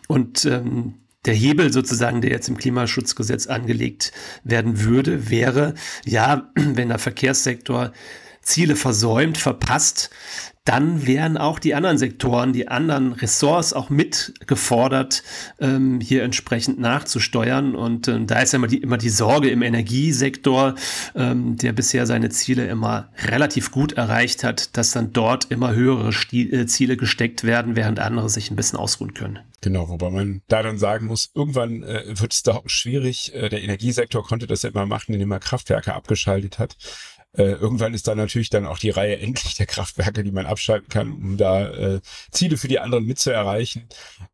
und 0.08 0.44
ähm, 0.44 0.94
der 1.26 1.34
Hebel 1.34 1.72
sozusagen, 1.72 2.22
der 2.22 2.30
jetzt 2.30 2.48
im 2.48 2.56
Klimaschutzgesetz 2.56 3.46
angelegt 3.46 4.12
werden 4.42 4.82
würde, 4.82 5.28
wäre, 5.30 5.74
ja, 6.04 6.50
wenn 6.54 6.88
der 6.88 6.98
Verkehrssektor 6.98 7.92
Ziele 8.42 8.74
versäumt, 8.74 9.36
verpasst, 9.36 10.10
dann 10.64 11.06
wären 11.06 11.38
auch 11.38 11.58
die 11.58 11.74
anderen 11.74 11.96
Sektoren, 11.96 12.52
die 12.52 12.68
anderen 12.68 13.12
Ressorts 13.12 13.72
auch 13.72 13.88
mit 13.88 14.34
gefordert, 14.46 15.22
ähm, 15.58 16.00
hier 16.00 16.22
entsprechend 16.22 16.78
nachzusteuern. 16.78 17.74
Und 17.74 18.08
ähm, 18.08 18.26
da 18.26 18.40
ist 18.40 18.52
ja 18.52 18.58
immer 18.58 18.66
die, 18.66 18.78
immer 18.78 18.98
die 18.98 19.08
Sorge 19.08 19.48
im 19.48 19.62
Energiesektor, 19.62 20.74
ähm, 21.14 21.56
der 21.56 21.72
bisher 21.72 22.06
seine 22.06 22.28
Ziele 22.28 22.66
immer 22.66 23.08
relativ 23.26 23.70
gut 23.70 23.92
erreicht 23.94 24.44
hat, 24.44 24.76
dass 24.76 24.92
dann 24.92 25.12
dort 25.14 25.50
immer 25.50 25.74
höhere 25.74 26.12
Sti 26.12 26.50
äh, 26.50 26.66
Ziele 26.66 26.98
gesteckt 26.98 27.42
werden, 27.44 27.74
während 27.74 27.98
andere 27.98 28.28
sich 28.28 28.50
ein 28.50 28.56
bisschen 28.56 28.78
ausruhen 28.78 29.14
können. 29.14 29.38
Genau, 29.62 29.88
wobei 29.88 30.10
man 30.10 30.42
da 30.48 30.62
dann 30.62 30.78
sagen 30.78 31.06
muss, 31.06 31.30
irgendwann 31.34 31.82
äh, 31.82 32.04
wird 32.18 32.32
es 32.32 32.42
da 32.42 32.60
schwierig. 32.66 33.34
Äh, 33.34 33.48
der 33.48 33.62
Energiesektor 33.62 34.22
konnte 34.24 34.46
das 34.46 34.62
ja 34.62 34.70
immer 34.70 34.86
machen, 34.86 35.14
indem 35.14 35.32
er 35.32 35.40
Kraftwerke 35.40 35.94
abgeschaltet 35.94 36.58
hat. 36.58 36.76
Äh, 37.36 37.52
irgendwann 37.52 37.94
ist 37.94 38.08
da 38.08 38.14
natürlich 38.16 38.50
dann 38.50 38.66
auch 38.66 38.78
die 38.78 38.90
Reihe 38.90 39.18
endlich 39.20 39.54
der 39.54 39.66
Kraftwerke, 39.66 40.24
die 40.24 40.32
man 40.32 40.46
abschalten 40.46 40.88
kann, 40.88 41.12
um 41.12 41.36
da 41.36 41.68
äh, 41.68 42.00
Ziele 42.30 42.56
für 42.56 42.68
die 42.68 42.80
anderen 42.80 43.04
mitzuerreichen. 43.06 43.84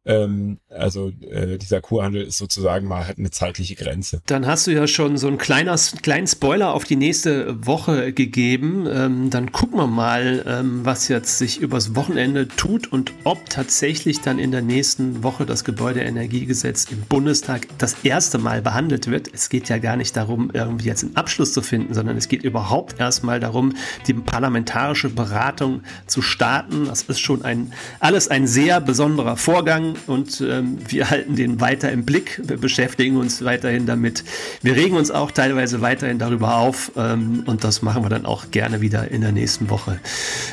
Ähm, 0.05 0.59
also 0.69 1.13
äh, 1.31 1.59
dieser 1.59 1.81
Kurhandel 1.81 2.23
ist 2.23 2.39
sozusagen 2.39 2.89
mal 2.89 3.07
hat 3.07 3.19
eine 3.19 3.31
zeitliche 3.31 3.75
Grenze. 3.75 4.23
Dann 4.27 4.47
hast 4.47 4.67
du 4.67 4.71
ja 4.71 4.87
schon 4.87 5.19
so 5.19 5.27
einen 5.29 5.39
kleiner, 5.39 5.77
kleinen 6.03 6.27
Spoiler 6.27 6.73
auf 6.73 6.85
die 6.85 6.97
nächste 6.97 7.67
Woche 7.67 8.13
gegeben. 8.13 8.87
Ähm, 8.91 9.31
dann 9.31 9.53
gucken 9.53 9.79
wir 9.79 9.87
mal, 9.87 10.45
ähm, 10.47 10.85
was 10.85 11.09
jetzt 11.09 11.39
sich 11.39 11.61
übers 11.61 11.95
Wochenende 11.95 12.49
tut 12.49 12.91
und 12.91 13.13
ob 13.25 13.51
tatsächlich 13.51 14.21
dann 14.23 14.39
in 14.39 14.53
der 14.53 14.63
nächsten 14.63 15.23
Woche 15.23 15.45
das 15.45 15.65
Gebäudeenergiegesetz 15.65 16.87
im 16.91 17.03
Bundestag 17.03 17.67
das 17.79 17.97
erste 18.05 18.39
Mal 18.39 18.63
behandelt 18.63 19.09
wird. 19.09 19.33
Es 19.33 19.49
geht 19.49 19.69
ja 19.69 19.79
gar 19.79 19.97
nicht 19.97 20.17
darum, 20.17 20.51
irgendwie 20.53 20.87
jetzt 20.87 21.05
einen 21.05 21.17
Abschluss 21.17 21.53
zu 21.53 21.63
finden, 21.63 21.93
sondern 21.93 22.17
es 22.17 22.29
geht 22.29 22.43
überhaupt 22.43 22.86
überhaupt 22.87 23.01
erstmal 23.01 23.41
darum, 23.41 23.75
die 24.07 24.15
parlamentarische 24.15 25.09
Beratung 25.09 25.83
zu 26.07 26.23
starten. 26.23 26.87
Das 26.87 27.03
ist 27.03 27.21
schon 27.21 27.45
ein, 27.45 27.73
alles 28.01 28.29
ein 28.29 28.47
sehr 28.47 28.81
besonderer 28.81 29.37
Vorgang 29.37 29.95
und 30.07 30.41
ähm, 30.41 30.79
wir 30.89 31.11
halten 31.11 31.37
den 31.37 31.61
weiter 31.61 31.91
im 31.91 32.05
Blick. 32.05 32.41
Wir 32.45 32.57
beschäftigen 32.57 33.17
uns 33.17 33.45
weiterhin 33.45 33.87
damit. 33.87 34.25
Wir 34.63 34.77
regen 34.77 34.97
uns 34.97 35.11
auch 35.11 35.31
teilweise 35.31 35.81
weiterhin 35.81 36.19
darüber 36.19 36.57
auf 36.57 36.93
ähm, 36.97 37.43
und 37.47 37.65
das 37.65 37.83
machen 37.83 38.05
wir 38.05 38.11
dann 38.11 38.27
auch 38.27 38.51
gerne 38.51 38.81
wieder 38.81 39.11
in 39.11 39.21
der 39.21 39.33
nächsten 39.33 39.71
Woche. 39.71 40.01